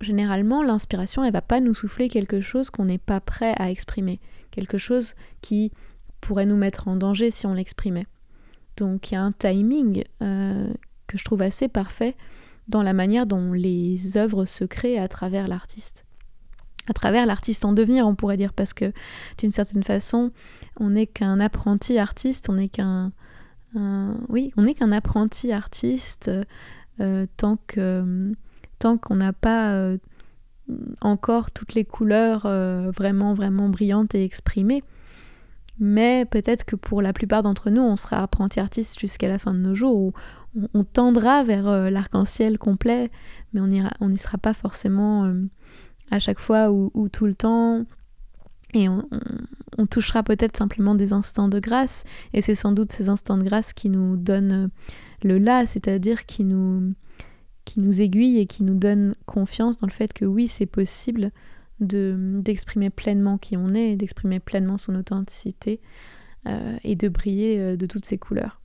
Généralement, 0.00 0.62
l'inspiration, 0.62 1.24
elle 1.24 1.32
va 1.32 1.42
pas 1.42 1.60
nous 1.60 1.74
souffler 1.74 2.08
quelque 2.08 2.40
chose 2.40 2.70
qu'on 2.70 2.86
n'est 2.86 2.98
pas 2.98 3.20
prêt 3.20 3.54
à 3.56 3.70
exprimer, 3.70 4.20
quelque 4.50 4.78
chose 4.78 5.14
qui 5.40 5.72
pourrait 6.20 6.46
nous 6.46 6.56
mettre 6.56 6.88
en 6.88 6.96
danger 6.96 7.30
si 7.30 7.46
on 7.46 7.54
l'exprimait. 7.54 8.06
Donc 8.76 9.10
il 9.10 9.14
y 9.14 9.16
a 9.16 9.22
un 9.22 9.32
timing 9.32 10.04
euh, 10.22 10.72
que 11.06 11.16
je 11.16 11.24
trouve 11.24 11.42
assez 11.42 11.68
parfait 11.68 12.16
dans 12.66 12.82
la 12.82 12.92
manière 12.92 13.26
dont 13.26 13.52
les 13.52 14.16
œuvres 14.16 14.46
se 14.46 14.64
créent 14.64 14.98
à 14.98 15.06
travers 15.06 15.46
l'artiste. 15.46 16.04
À 16.88 16.92
travers 16.92 17.26
l'artiste 17.26 17.64
en 17.64 17.72
devenir, 17.72 18.06
on 18.06 18.14
pourrait 18.14 18.36
dire, 18.36 18.52
parce 18.52 18.74
que 18.74 18.92
d'une 19.38 19.52
certaine 19.52 19.82
façon, 19.82 20.32
on 20.78 20.90
n'est 20.90 21.06
qu'un 21.06 21.40
apprenti 21.40 21.98
artiste, 21.98 22.48
on 22.48 22.54
n'est 22.54 22.68
qu'un... 22.68 23.12
oui, 24.28 24.52
on 24.56 24.62
n'est 24.62 24.74
qu'un 24.74 24.92
apprenti 24.92 25.52
artiste 25.52 26.30
euh, 27.00 27.26
tant 27.36 27.56
qu'on 27.66 29.16
n'a 29.16 29.32
pas 29.32 29.72
euh, 29.72 29.98
encore 31.00 31.50
toutes 31.50 31.74
les 31.74 31.84
couleurs 31.84 32.42
vraiment 32.92 33.34
vraiment 33.34 33.68
brillantes 33.68 34.14
et 34.14 34.24
exprimées. 34.24 34.82
Mais 35.78 36.24
peut-être 36.24 36.64
que 36.64 36.76
pour 36.76 37.02
la 37.02 37.12
plupart 37.12 37.42
d'entre 37.42 37.70
nous, 37.70 37.82
on 37.82 37.96
sera 37.96 38.22
apprenti 38.22 38.60
artiste 38.60 38.98
jusqu'à 38.98 39.28
la 39.28 39.38
fin 39.38 39.52
de 39.52 39.58
nos 39.58 39.74
jours, 39.74 39.96
ou 39.96 40.12
on, 40.72 40.84
tendra 40.84 41.42
vers 41.42 41.66
euh, 41.66 41.90
l'arc-en-ciel 41.90 42.58
complet, 42.58 43.10
mais 43.52 43.60
on 43.60 44.08
n'y 44.08 44.18
sera 44.18 44.38
pas 44.38 44.54
forcément 44.54 45.24
euh, 45.24 45.34
à 46.10 46.18
chaque 46.18 46.38
fois 46.38 46.70
ou, 46.70 47.08
tout 47.08 47.26
le 47.26 47.34
temps. 47.34 47.84
Et 48.74 48.88
on, 48.88 49.06
touchera 49.90 50.22
peut-être 50.22 50.56
simplement 50.56 50.94
des 50.94 51.12
instants 51.12 51.48
de 51.48 51.60
grâce, 51.60 52.04
et 52.32 52.40
c'est 52.40 52.54
sans 52.54 52.72
doute 52.72 52.92
ces 52.92 53.08
instants 53.08 53.38
de 53.38 53.44
grâce 53.44 53.72
qui 53.72 53.88
nous 53.88 54.16
donnent 54.16 54.70
le 55.22 55.38
là, 55.38 55.66
c'est-à-dire 55.66 56.26
qui 56.26 56.44
nous, 56.44 56.94
qui 57.64 57.80
nous 57.80 58.00
aiguillent 58.00 58.38
et 58.38 58.46
qui 58.46 58.62
nous 58.62 58.74
donnent 58.74 59.14
confiance 59.26 59.78
dans 59.78 59.86
le 59.86 59.92
fait 59.92 60.12
que 60.12 60.24
oui, 60.24 60.48
c'est 60.48 60.66
possible 60.66 61.30
d'exprimer 61.80 62.90
pleinement 62.90 63.38
qui 63.38 63.56
on 63.56 63.68
est, 63.68 63.96
d'exprimer 63.96 64.40
pleinement 64.40 64.78
son 64.78 64.94
authenticité 64.94 65.80
euh, 66.46 66.76
et 66.84 66.94
de 66.94 67.08
briller 67.08 67.58
euh, 67.58 67.76
de 67.76 67.86
toutes 67.86 68.04
ses 68.04 68.18
couleurs. 68.18 68.60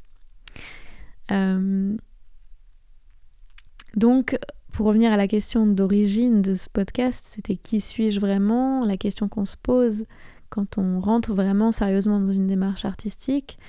Euh, 1.32 1.96
donc, 3.96 4.38
pour 4.72 4.86
revenir 4.86 5.12
à 5.12 5.18
la 5.18 5.28
question 5.28 5.68
d'origine 5.68 6.42
de 6.42 6.56
ce 6.56 6.70
podcast, 6.70 7.26
c'était 7.28 7.56
qui 7.56 7.82
suis-je 7.82 8.20
vraiment? 8.20 8.86
La 8.86 8.98
question 8.98 9.28
qu'on 9.28 9.46
se 9.46 9.58
pose 9.58 10.06
quand 10.50 10.78
on 10.78 11.00
rentre 11.00 11.34
vraiment 11.34 11.72
sérieusement 11.72 12.20
dans 12.20 12.32
une 12.32 12.46
démarche 12.46 12.86
artistique, 12.86 13.60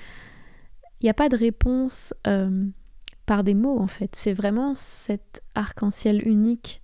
il 0.99 1.05
n'y 1.05 1.09
a 1.09 1.15
pas 1.15 1.29
de 1.29 1.37
réponse 1.37 2.13
euh, 2.27 2.65
par 3.25 3.43
des 3.43 3.55
mots 3.55 3.79
en 3.79 3.87
fait. 3.87 4.15
C'est 4.15 4.33
vraiment 4.33 4.75
cet 4.75 5.41
arc-en-ciel 5.55 6.27
unique 6.27 6.81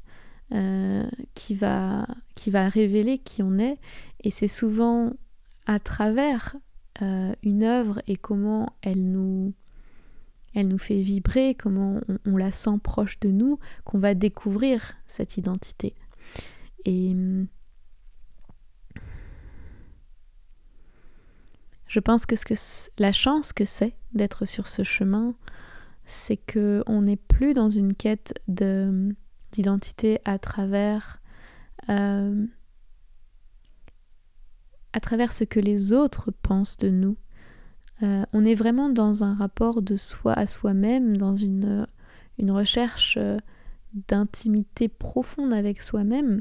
euh, 0.53 1.05
qui, 1.33 1.55
va, 1.55 2.07
qui 2.35 2.51
va 2.51 2.69
révéler 2.69 3.17
qui 3.19 3.43
on 3.43 3.57
est. 3.57 3.77
Et 4.23 4.31
c'est 4.31 4.47
souvent 4.47 5.11
à 5.65 5.79
travers 5.79 6.55
euh, 7.01 7.33
une 7.43 7.63
œuvre 7.63 8.01
et 8.07 8.15
comment 8.15 8.73
elle 8.81 9.11
nous, 9.11 9.53
elle 10.57 10.69
nous 10.69 10.79
fait 10.79 11.03
vibrer, 11.03 11.53
comment 11.53 12.01
on, 12.25 12.35
la 12.35 12.51
sent 12.51 12.79
proche 12.81 13.19
de 13.19 13.29
nous, 13.29 13.59
qu'on 13.83 13.99
va 13.99 14.15
découvrir 14.15 14.95
cette 15.05 15.37
identité. 15.37 15.93
Et 16.83 17.15
je 21.87 21.99
pense 21.99 22.25
que, 22.25 22.35
ce 22.35 22.43
que 22.43 22.55
la 22.97 23.11
chance 23.11 23.53
que 23.53 23.65
c'est 23.65 23.93
d'être 24.13 24.45
sur 24.45 24.67
ce 24.67 24.81
chemin, 24.81 25.35
c'est 26.07 26.37
que 26.37 26.83
on 26.87 27.03
n'est 27.03 27.17
plus 27.17 27.53
dans 27.53 27.69
une 27.69 27.93
quête 27.93 28.33
d'identité 28.47 30.19
à 30.25 30.39
travers 30.39 31.21
euh, 31.87 32.47
à 34.91 34.99
travers 34.99 35.33
ce 35.33 35.43
que 35.43 35.59
les 35.59 35.93
autres 35.93 36.31
pensent 36.41 36.77
de 36.77 36.89
nous. 36.89 37.15
Euh, 38.03 38.23
on 38.33 38.45
est 38.45 38.55
vraiment 38.55 38.89
dans 38.89 39.23
un 39.23 39.33
rapport 39.33 39.81
de 39.81 39.95
soi 39.95 40.33
à 40.33 40.45
soi-même, 40.45 41.17
dans 41.17 41.35
une, 41.35 41.87
une 42.37 42.51
recherche 42.51 43.17
euh, 43.19 43.37
d'intimité 44.07 44.87
profonde 44.87 45.53
avec 45.53 45.81
soi-même 45.81 46.39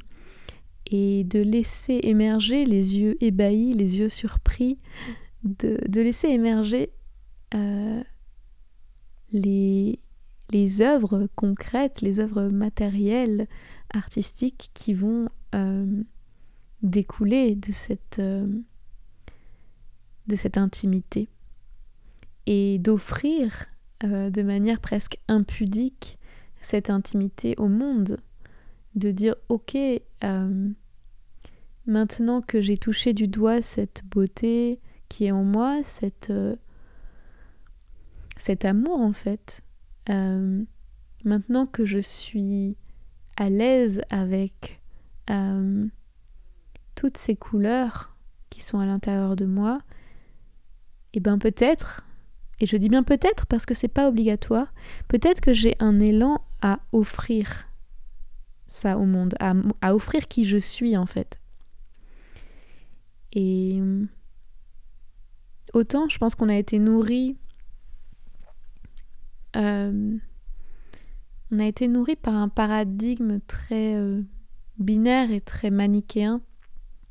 et 0.87 1.25
de 1.25 1.40
laisser 1.40 2.01
émerger 2.03 2.64
les 2.64 2.97
yeux 2.97 3.16
ébahis, 3.23 3.73
les 3.73 3.99
yeux 3.99 4.09
surpris, 4.09 4.79
de, 5.45 5.79
laisser 6.01 6.29
émerger 6.29 6.90
euh, 7.55 8.03
les, 9.33 9.99
les 10.51 10.83
œuvres 10.83 11.29
concrètes, 11.35 12.01
les 12.03 12.21
œuvres 12.21 12.49
matérielles, 12.49 13.49
artistiques 13.92 14.71
qui 14.75 14.95
vont 14.95 15.29
découler 16.83 17.59
euh, 18.19 18.47
de 20.27 20.37
cette 20.37 20.59
intimité 20.59 21.29
et 22.46 22.78
d'offrir 22.78 23.66
euh, 24.04 24.30
de 24.30 24.42
manière 24.42 24.80
presque 24.80 25.18
impudique 25.28 26.18
cette 26.61 26.90
intimité 26.90 27.54
au 27.59 27.68
monde, 27.68 28.18
de 28.94 29.11
dire 29.11 29.35
ok, 29.48 29.76
euh, 29.76 30.68
maintenant 31.87 32.40
que 32.40 32.61
j'ai 32.61 32.78
touché 32.78 33.12
du 33.12 33.28
doigt 33.28 33.62
cette 33.62 34.02
beauté 34.04 34.80
qui 35.09 35.26
est 35.26 35.30
en 35.30 35.44
moi, 35.44 35.82
cette, 35.82 36.32
cet 38.37 38.64
amour 38.64 39.00
en 39.00 39.12
fait, 39.12 39.62
maintenant 41.24 41.66
que 41.66 41.85
je 41.85 42.00
suis 42.00 42.76
à 43.37 43.48
l'aise 43.48 44.00
avec 44.11 44.80
toutes 46.96 47.18
ces 47.18 47.37
couleurs 47.37 48.16
qui 48.50 48.64
sont 48.64 48.80
à 48.80 48.87
l'intérieur 48.87 49.37
de 49.37 49.44
moi, 49.44 49.80
et 51.12 51.18
eh 51.18 51.20
ben 51.20 51.38
peut-être, 51.38 52.06
et 52.61 52.66
je 52.66 52.77
dis 52.77 52.88
bien 52.88 53.03
peut-être 53.03 53.47
parce 53.47 53.66
que 53.66 53.75
c'est 53.75 53.88
pas 53.88 54.09
obligatoire, 54.09 54.73
peut-être 55.09 55.40
que 55.40 55.53
j'ai 55.53 55.75
un 55.79 56.01
élan 56.01 56.42
à 56.62 56.81
offrir 56.92 57.69
ça 58.66 58.99
au 58.99 59.05
monde, 59.05 59.35
à, 59.40 59.95
offrir 59.95 60.27
qui 60.29 60.45
je 60.45 60.57
suis 60.57 60.97
en 60.97 61.07
fait. 61.07 61.38
Et 63.33 63.81
autant 65.75 66.09
je 66.09 66.19
pense 66.19 66.35
qu'on 66.35 66.49
a 66.49 66.57
été 66.57 66.79
nourri, 66.79 67.37
euh, 69.57 70.16
on 71.51 71.59
a 71.59 71.64
été 71.64 71.88
nourri 71.88 72.16
par 72.16 72.35
un 72.35 72.49
paradigme 72.49 73.40
très 73.47 73.95
euh, 73.97 74.23
binaire 74.79 75.31
et 75.31 75.40
très 75.40 75.71
manichéen 75.71 76.40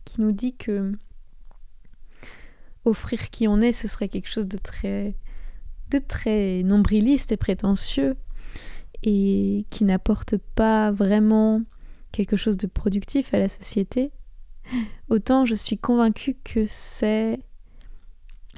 qui 0.04 0.22
nous 0.22 0.32
dit 0.32 0.56
que 0.56 0.92
offrir 2.84 3.30
qui 3.30 3.48
on 3.48 3.62
est, 3.62 3.72
ce 3.72 3.88
serait 3.88 4.10
quelque 4.10 4.30
chose 4.30 4.48
de 4.48 4.58
très, 4.58 5.16
très 6.00 6.64
nombriliste 6.64 7.32
et 7.32 7.38
prétentieux 7.38 8.16
et 9.04 9.66
qui 9.70 9.84
n'apporte 9.84 10.38
pas 10.56 10.92
vraiment 10.92 11.62
quelque 12.12 12.38
chose 12.38 12.58
de 12.58 12.68
productif 12.68 13.34
à 13.34 13.40
la 13.40 13.50
société, 13.50 14.12
autant 15.10 15.46
je 15.46 15.54
suis 15.54 15.78
convaincue 15.78 16.36
que 16.44 16.66
c'est 16.66 17.40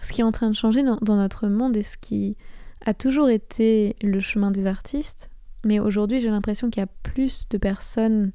ce 0.01 0.13
qui 0.13 0.21
est 0.21 0.23
en 0.23 0.31
train 0.31 0.49
de 0.49 0.55
changer 0.55 0.83
dans, 0.83 0.97
dans, 1.01 1.15
notre 1.15 1.47
monde 1.47 1.75
et 1.75 1.83
ce 1.83 1.97
qui 1.97 2.37
a 2.85 2.93
toujours 2.93 3.29
été 3.29 3.95
le 4.01 4.19
chemin 4.19 4.51
des 4.51 4.67
artistes. 4.67 5.31
Mais 5.65 5.79
aujourd'hui, 5.79 6.21
j'ai 6.21 6.29
l'impression 6.29 6.69
qu'il 6.69 6.81
y 6.81 6.83
a 6.83 6.89
plus 7.03 7.49
de 7.49 7.57
personnes 7.57 8.31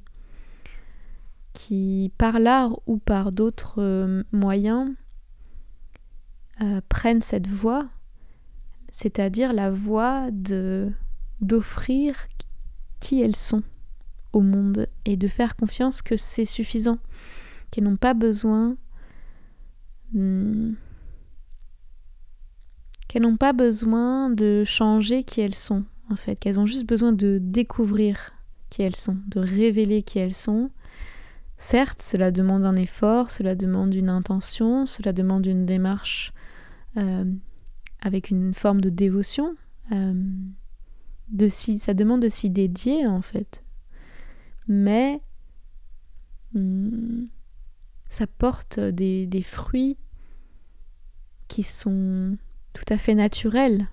qui, 1.53 2.11
par 2.17 2.39
l'art 2.39 2.77
ou 2.85 2.97
par 2.97 3.31
d'autres 3.31 3.81
euh, 3.81 4.23
moyens, 4.31 4.91
euh, 6.61 6.81
prennent 6.89 7.21
cette 7.21 7.47
voie, 7.47 7.87
c'est-à-dire 8.93 9.51
la 9.51 9.71
voie 9.71 10.29
de 10.31 10.89
d'offrir 11.41 12.15
qui 13.01 13.21
elles 13.21 13.35
sont 13.35 13.63
au 14.31 14.39
monde 14.39 14.87
et 15.03 15.17
de 15.17 15.27
faire 15.27 15.57
confiance 15.57 16.01
que 16.01 16.15
c'est 16.15 16.45
suffisant, 16.45 16.99
qu'elles 17.69 17.83
n'ont 17.83 17.97
pas 17.97 18.13
besoin 18.13 18.77
hmm, 20.13 20.73
qu'elles 23.09 23.23
n'ont 23.23 23.35
pas 23.35 23.51
besoin 23.51 24.29
de 24.29 24.63
changer 24.63 25.23
qui 25.23 25.41
elles 25.41 25.55
sont 25.55 25.83
en 26.09 26.15
fait, 26.15 26.39
qu'elles 26.39 26.59
ont 26.59 26.65
juste 26.67 26.87
besoin 26.87 27.11
de 27.11 27.39
découvrir 27.41 28.31
qui 28.69 28.83
elles 28.83 28.95
sont, 28.95 29.17
de 29.27 29.39
révéler 29.39 30.03
qui 30.03 30.19
elles 30.19 30.35
sont. 30.35 30.69
Certes, 31.57 32.01
cela 32.01 32.31
demande 32.31 32.65
un 32.65 32.75
effort, 32.75 33.31
cela 33.31 33.55
demande 33.55 33.93
une 33.93 34.09
intention, 34.09 34.85
cela 34.85 35.13
demande 35.13 35.45
une 35.45 35.65
démarche 35.65 36.33
euh, 36.97 37.25
avec 38.03 38.29
une 38.29 38.53
forme 38.53 38.81
de 38.81 38.89
dévotion. 38.89 39.55
Euh, 39.91 40.13
ça 41.77 41.93
demande 41.93 42.21
de 42.21 42.29
s'y 42.29 42.49
dédier 42.49 43.07
en 43.07 43.21
fait. 43.21 43.63
Mais 44.67 45.21
hmm, 46.53 47.25
ça 48.09 48.27
porte 48.27 48.79
des, 48.79 49.25
des 49.25 49.41
fruits 49.41 49.97
qui 51.47 51.63
sont 51.63 52.37
tout 52.73 52.85
à 52.89 52.97
fait 52.97 53.15
naturels. 53.15 53.87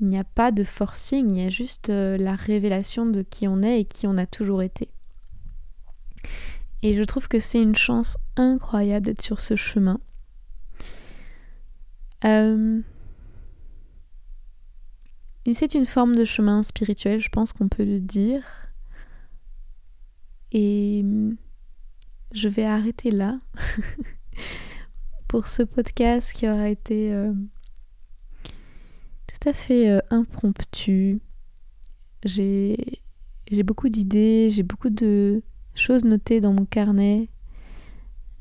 Il 0.00 0.08
n'y 0.08 0.18
a 0.18 0.24
pas 0.24 0.50
de 0.50 0.64
forcing, 0.64 1.30
il 1.30 1.42
y 1.42 1.46
a 1.46 1.50
juste 1.50 1.90
euh, 1.90 2.16
la 2.16 2.34
révélation 2.34 3.06
de 3.06 3.22
qui 3.22 3.46
on 3.46 3.62
est 3.62 3.80
et 3.80 3.84
qui 3.84 4.06
on 4.06 4.16
a 4.16 4.26
toujours 4.26 4.62
été. 4.62 4.88
Et 6.82 6.96
je 6.96 7.02
trouve 7.04 7.28
que 7.28 7.40
c'est 7.40 7.62
une 7.62 7.76
chance 7.76 8.18
incroyable 8.36 9.06
d'être 9.06 9.22
sur 9.22 9.40
ce 9.40 9.54
chemin. 9.54 10.00
Euh, 12.24 12.80
c'est 15.52 15.74
une 15.74 15.84
forme 15.84 16.16
de 16.16 16.24
chemin 16.24 16.62
spirituel, 16.62 17.20
je 17.20 17.28
pense 17.28 17.52
qu'on 17.52 17.68
peut 17.68 17.84
le 17.84 18.00
dire. 18.00 18.42
Et 20.52 21.04
je 22.32 22.48
vais 22.48 22.64
arrêter 22.64 23.10
là 23.10 23.38
pour 25.28 25.48
ce 25.48 25.62
podcast 25.62 26.32
qui 26.32 26.48
aura 26.48 26.68
été 26.68 27.12
euh, 27.12 27.32
tout 29.26 29.48
à 29.48 29.52
fait 29.52 29.90
euh, 29.90 30.00
impromptu. 30.10 31.20
J'ai 32.24 32.78
beaucoup 33.64 33.88
d'idées, 33.88 34.48
j'ai 34.50 34.62
beaucoup 34.62 34.90
de 34.90 35.42
choses 35.74 36.04
notées 36.04 36.40
dans 36.40 36.52
mon 36.52 36.64
carnet. 36.64 37.28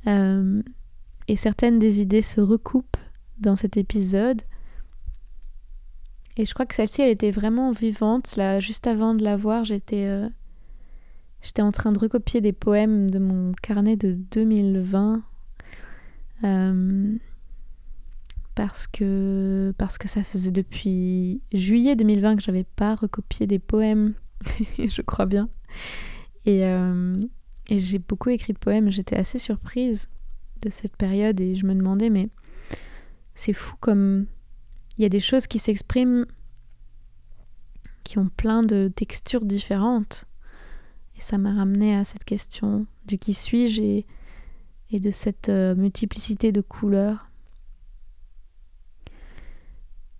Et 0.06 1.38
certaines 1.38 1.80
des 1.80 2.02
idées 2.02 2.22
se 2.22 2.42
recoupent 2.42 2.98
dans 3.44 3.56
cet 3.56 3.78
épisode. 3.78 4.42
Et 6.36 6.46
je 6.46 6.54
crois 6.54 6.66
que 6.66 6.74
celle-ci, 6.74 7.02
elle 7.02 7.12
était 7.12 7.32
vraiment 7.32 7.72
vivante. 7.72 8.36
Là, 8.36 8.60
juste 8.60 8.88
avant 8.88 9.14
de 9.14 9.24
la 9.24 9.38
voir, 9.38 9.66
j'étais, 9.66 10.06
euh, 10.06 10.30
en 11.60 11.72
train 11.72 11.92
de 11.92 12.00
recopier 12.00 12.42
des 12.42 12.54
poèmes 12.54 13.10
de 13.10 13.20
mon 13.20 13.52
carnet 13.62 13.96
de 13.96 14.14
2020. 14.32 15.22
Euh, 16.44 17.16
parce 18.56 18.88
que, 18.88 19.74
parce 19.78 19.98
que 19.98 20.08
ça 20.08 20.24
faisait 20.24 20.52
depuis 20.52 21.42
juillet 21.54 21.96
2020 21.96 22.36
que 22.36 22.42
j'avais 22.42 22.66
pas 22.66 22.96
recopié 22.96 23.48
des 23.48 23.60
poèmes, 23.60 24.14
je 24.78 25.02
crois 25.02 25.26
bien. 25.26 25.50
Euh, 26.48 27.24
et, 27.70 27.80
j'ai 27.80 28.00
beaucoup 28.00 28.30
écrit 28.30 28.54
de 28.54 28.60
poèmes. 28.60 28.90
J'étais 28.92 29.16
assez 29.16 29.40
surprise 29.40 30.10
de 30.62 30.70
cette 30.70 30.96
période 30.98 31.40
et 31.40 31.56
je 31.56 31.66
me 31.66 31.74
demandais, 31.74 32.10
mais 32.10 32.30
c'est 33.36 33.54
fou 33.54 33.76
comme 33.80 34.28
il 34.98 35.04
y 35.04 35.06
a 35.06 35.10
des 35.10 35.20
choses 35.20 35.48
qui 35.48 35.60
s'expriment 35.60 36.26
qui 38.04 38.20
ont 38.20 38.30
plein 38.30 38.64
de 38.64 38.92
textures 38.94 39.46
différentes. 39.46 40.26
Et 41.18 41.22
ça 41.22 41.38
m'a 41.38 41.54
ramené 41.54 41.96
à 41.96 42.04
cette 42.04 42.26
question 42.26 42.86
du 43.06 43.18
qui 43.18 43.34
suis-je 43.34 43.82
et, 43.82 44.06
de 44.92 45.10
cette 45.10 45.50
euh, 45.50 45.74
multiplicité 45.74 46.52
de 46.52 46.62
couleurs. 46.62 47.30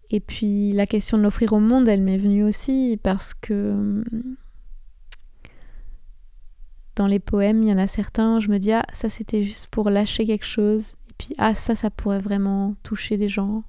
Et 0.10 0.20
puis 0.20 0.72
la 0.72 0.88
question 0.88 1.18
de 1.18 1.24
l'offrir 1.24 1.54
au 1.54 1.60
monde, 1.60 1.88
elle 1.88 2.02
m'est 2.02 2.18
venue 2.18 2.44
aussi 2.44 3.00
parce 3.04 3.36
que 3.36 4.04
dans 6.96 7.08
les 7.08 7.20
poèmes, 7.20 7.62
il 7.64 7.70
y 7.70 7.74
en 7.74 7.78
a 7.78 7.88
certains, 7.88 8.40
je 8.40 8.50
me 8.50 8.58
dis, 8.58 8.72
ah, 8.72 8.86
ça 8.94 9.10
c'était 9.10 9.44
juste 9.44 9.68
pour 9.68 9.90
lâcher 9.90 10.26
quelque 10.26 10.46
chose. 10.46 10.94
Puis, 11.18 11.36
ah, 11.38 11.56
ça, 11.56 11.76
ça 11.76 11.90
pourrait 11.90 12.20
vraiment 12.20 12.76
toucher 12.84 13.18
des 13.18 13.30
gens. 13.30 13.64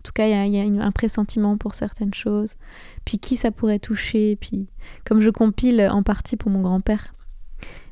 En 0.00 0.02
tout 0.02 0.12
cas, 0.12 0.26
il 0.26 0.52
y 0.52 0.58
a, 0.58 0.84
un 0.84 0.92
pressentiment 0.92 1.58
pour 1.58 1.74
certaines 1.74 2.14
choses. 2.14 2.56
Puis 3.04 3.18
qui 3.18 3.36
ça 3.36 3.50
pourrait 3.50 3.78
toucher? 3.78 4.36
Puis 4.36 4.66
comme 5.04 5.20
je 5.20 5.30
compile 5.30 5.88
en 5.90 6.02
partie 6.02 6.36
pour 6.36 6.50
mon 6.50 6.62
grand-père, 6.62 7.14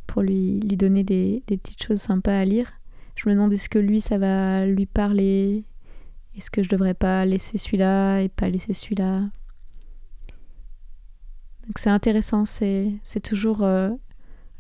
pour 0.07 0.23
lui, 0.23 0.59
lui 0.61 0.77
donner 0.77 1.05
des, 1.05 1.43
des, 1.47 1.59
petites 1.59 1.83
choses 1.83 2.01
sympas 2.01 2.39
à 2.39 2.45
lire, 2.47 2.73
je 3.15 3.29
me 3.29 3.35
demande 3.35 3.53
est-ce 3.53 3.69
que 3.69 3.79
lui, 3.79 4.01
ça 4.01 4.17
va 4.17 4.65
lui 4.65 4.87
parler? 4.87 5.65
Est-ce 6.35 6.51
que 6.51 6.63
je 6.63 6.71
devrais 6.71 6.95
pas 6.95 7.27
laisser 7.27 7.59
celui-là 7.59 8.21
et 8.21 8.31
pas 8.31 8.49
laisser 8.49 8.73
celui-là? 8.73 9.29
Donc 11.67 11.79
c'est 11.79 11.91
intéressant, 11.91 12.47
c'est 12.47 13.21
toujours 13.23 13.63
euh, 13.63 13.91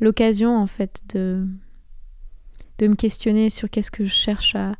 l'occasion 0.00 0.54
en 0.54 0.66
fait 0.66 1.02
de, 1.14 1.46
de 2.78 2.88
me 2.88 2.94
questionner 2.94 3.50
sur 3.50 3.70
qu'est-ce 3.70 3.90
que 3.90 4.04
je 4.04 4.12
cherche 4.12 4.54
à, 4.54 4.74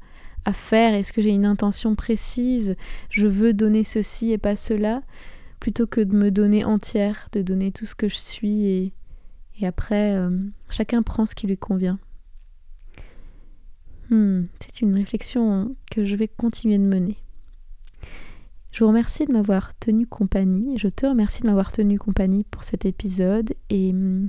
faire, 0.53 0.95
est-ce 0.95 1.13
que 1.13 1.21
j'ai 1.21 1.29
une 1.29 1.45
intention 1.45 1.95
précise, 1.95 2.75
je 3.11 3.27
veux 3.27 3.53
donner 3.53 3.85
ceci 3.85 4.33
et 4.33 4.39
pas 4.39 4.57
cela, 4.57 5.03
plutôt 5.61 5.87
que 5.87 6.01
de 6.01 6.17
me 6.17 6.31
donner 6.31 6.65
entière, 6.65 7.29
de 7.33 7.43
donner 7.43 7.71
tout 7.71 7.85
ce 7.85 7.95
que 7.95 8.09
je 8.09 8.17
suis 8.17 8.65
et, 8.65 8.93
et 9.61 9.67
après 9.67 10.15
euh, 10.15 10.31
chacun 10.71 11.03
prend 11.03 11.27
ce 11.27 11.35
qui 11.35 11.47
lui 11.47 11.59
convient. 11.59 11.99
Hmm, 14.09 14.45
c'est 14.61 14.81
une 14.81 14.95
réflexion 14.95 15.77
que 15.91 16.07
je 16.07 16.17
vais 16.17 16.29
continuer 16.29 16.79
de 16.79 16.85
mener. 16.85 17.19
Je 18.73 18.85
vous 18.85 18.89
remercie 18.89 19.27
de 19.27 19.33
m'avoir 19.33 19.77
tenu 19.79 20.07
compagnie. 20.07 20.79
Je 20.79 20.89
te 20.89 21.05
remercie 21.05 21.43
de 21.43 21.47
m'avoir 21.47 21.73
tenu 21.73 21.99
compagnie 21.99 22.45
pour 22.45 22.65
cet 22.65 22.85
épisode. 22.85 23.55
Et 23.71 23.93
hmm, 23.93 24.29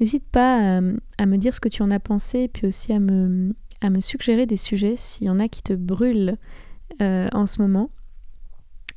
n'hésite 0.00 0.26
pas 0.26 0.78
à, 1.18 1.26
me 1.26 1.36
dire 1.36 1.54
ce 1.54 1.60
que 1.60 1.68
tu 1.68 1.82
en 1.82 1.90
as 1.90 2.00
pensé, 2.00 2.48
puis 2.48 2.66
aussi 2.66 2.92
à 2.92 2.98
me, 2.98 3.54
à 3.80 3.90
me 3.90 4.00
suggérer 4.00 4.46
des 4.46 4.56
sujets 4.56 4.96
s'il 4.96 5.26
y 5.26 5.30
en 5.30 5.38
a 5.38 5.48
qui 5.48 5.62
te 5.62 5.72
brûlent 5.72 6.36
euh, 7.00 7.28
en 7.32 7.46
ce 7.46 7.60
moment. 7.60 7.90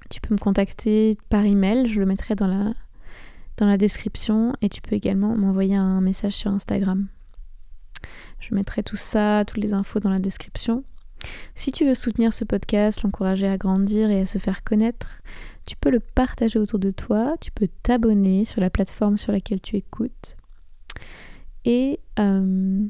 Tu 0.10 0.22
peux 0.22 0.34
me 0.34 0.40
contacter 0.40 1.18
par 1.30 1.46
email, 1.46 1.88
je 1.88 2.00
le 2.00 2.06
mettrai 2.06 2.36
dans 2.36 2.48
la, 2.48 2.74
dans 3.58 3.66
la 3.66 3.78
description. 3.78 4.54
Et 4.62 4.70
tu 4.70 4.82
peux 4.82 4.96
également 4.96 5.36
m'envoyer 5.36 5.76
un 5.76 6.02
message 6.02 6.34
sur 6.34 6.52
Instagram. 6.52 7.08
Je 8.40 8.54
mettrai 8.54 8.84
tout 8.84 8.98
ça, 8.98 9.44
toutes 9.46 9.64
les 9.64 9.74
infos 9.74 10.00
dans 10.00 10.10
la 10.10 10.20
description. 10.20 10.84
Si 11.56 11.72
tu 11.72 11.86
veux 11.86 11.96
soutenir 11.96 12.34
ce 12.34 12.44
podcast, 12.44 13.02
l'encourager 13.04 13.48
à 13.48 13.58
grandir 13.58 14.10
et 14.10 14.22
à 14.22 14.26
se 14.26 14.38
faire 14.38 14.64
connaître, 14.64 15.22
tu 15.66 15.78
peux 15.78 15.90
le 15.90 16.02
partager 16.02 16.60
autour 16.60 16.80
de 16.80 16.92
toi, 16.92 17.36
tu 17.40 17.52
peux 17.52 17.70
t'abonner 17.84 18.44
sur 18.44 18.60
la 18.60 18.70
plateforme 18.70 19.18
sur 19.18 19.32
laquelle 19.32 19.62
tu 19.62 19.78
écoutes. 19.78 20.36
Et 21.66 22.00
euh, 22.20 22.86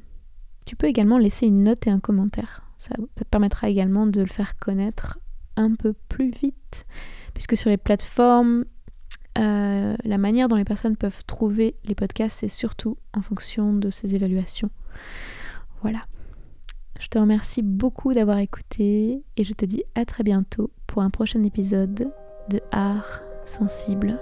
tu 0.66 0.76
peux 0.76 0.88
également 0.88 1.18
laisser 1.18 1.48
une 1.48 1.64
note 1.64 1.86
et 1.88 1.90
un 1.90 2.00
commentaire. 2.00 2.66
Ça, 2.78 2.96
te 3.16 3.24
permettra 3.24 3.70
également 3.70 4.08
de 4.08 4.22
le 4.22 4.28
faire 4.28 4.58
connaître 4.58 5.20
un 5.56 5.74
peu 5.76 5.94
plus 6.10 6.32
vite, 6.32 6.86
puisque 7.34 7.56
sur 7.56 7.70
les 7.70 7.78
plateformes, 7.78 8.66
euh, 9.38 9.96
la 10.04 10.18
manière 10.18 10.48
dont 10.48 10.56
les 10.56 10.64
personnes 10.64 10.98
peuvent 10.98 11.24
trouver 11.26 11.76
les 11.86 11.96
podcasts, 11.96 12.40
c'est 12.40 12.48
surtout 12.48 12.98
en 13.14 13.22
fonction 13.22 13.74
de 13.74 13.90
ces 13.90 14.16
évaluations. 14.16 14.70
Voilà. 15.82 16.02
Je 17.00 17.08
te 17.08 17.18
remercie 17.18 17.62
beaucoup 17.64 18.14
d'avoir 18.14 18.38
écouté 18.38 19.24
et 19.36 19.44
je 19.44 19.54
te 19.54 19.66
dis 19.66 19.84
à 19.96 20.06
très 20.06 20.24
bientôt 20.24 20.72
pour 20.88 21.02
un 21.02 21.10
prochain 21.10 21.44
épisode 21.44 22.12
de 22.50 22.62
Art 22.72 23.22
sensible. 23.46 24.20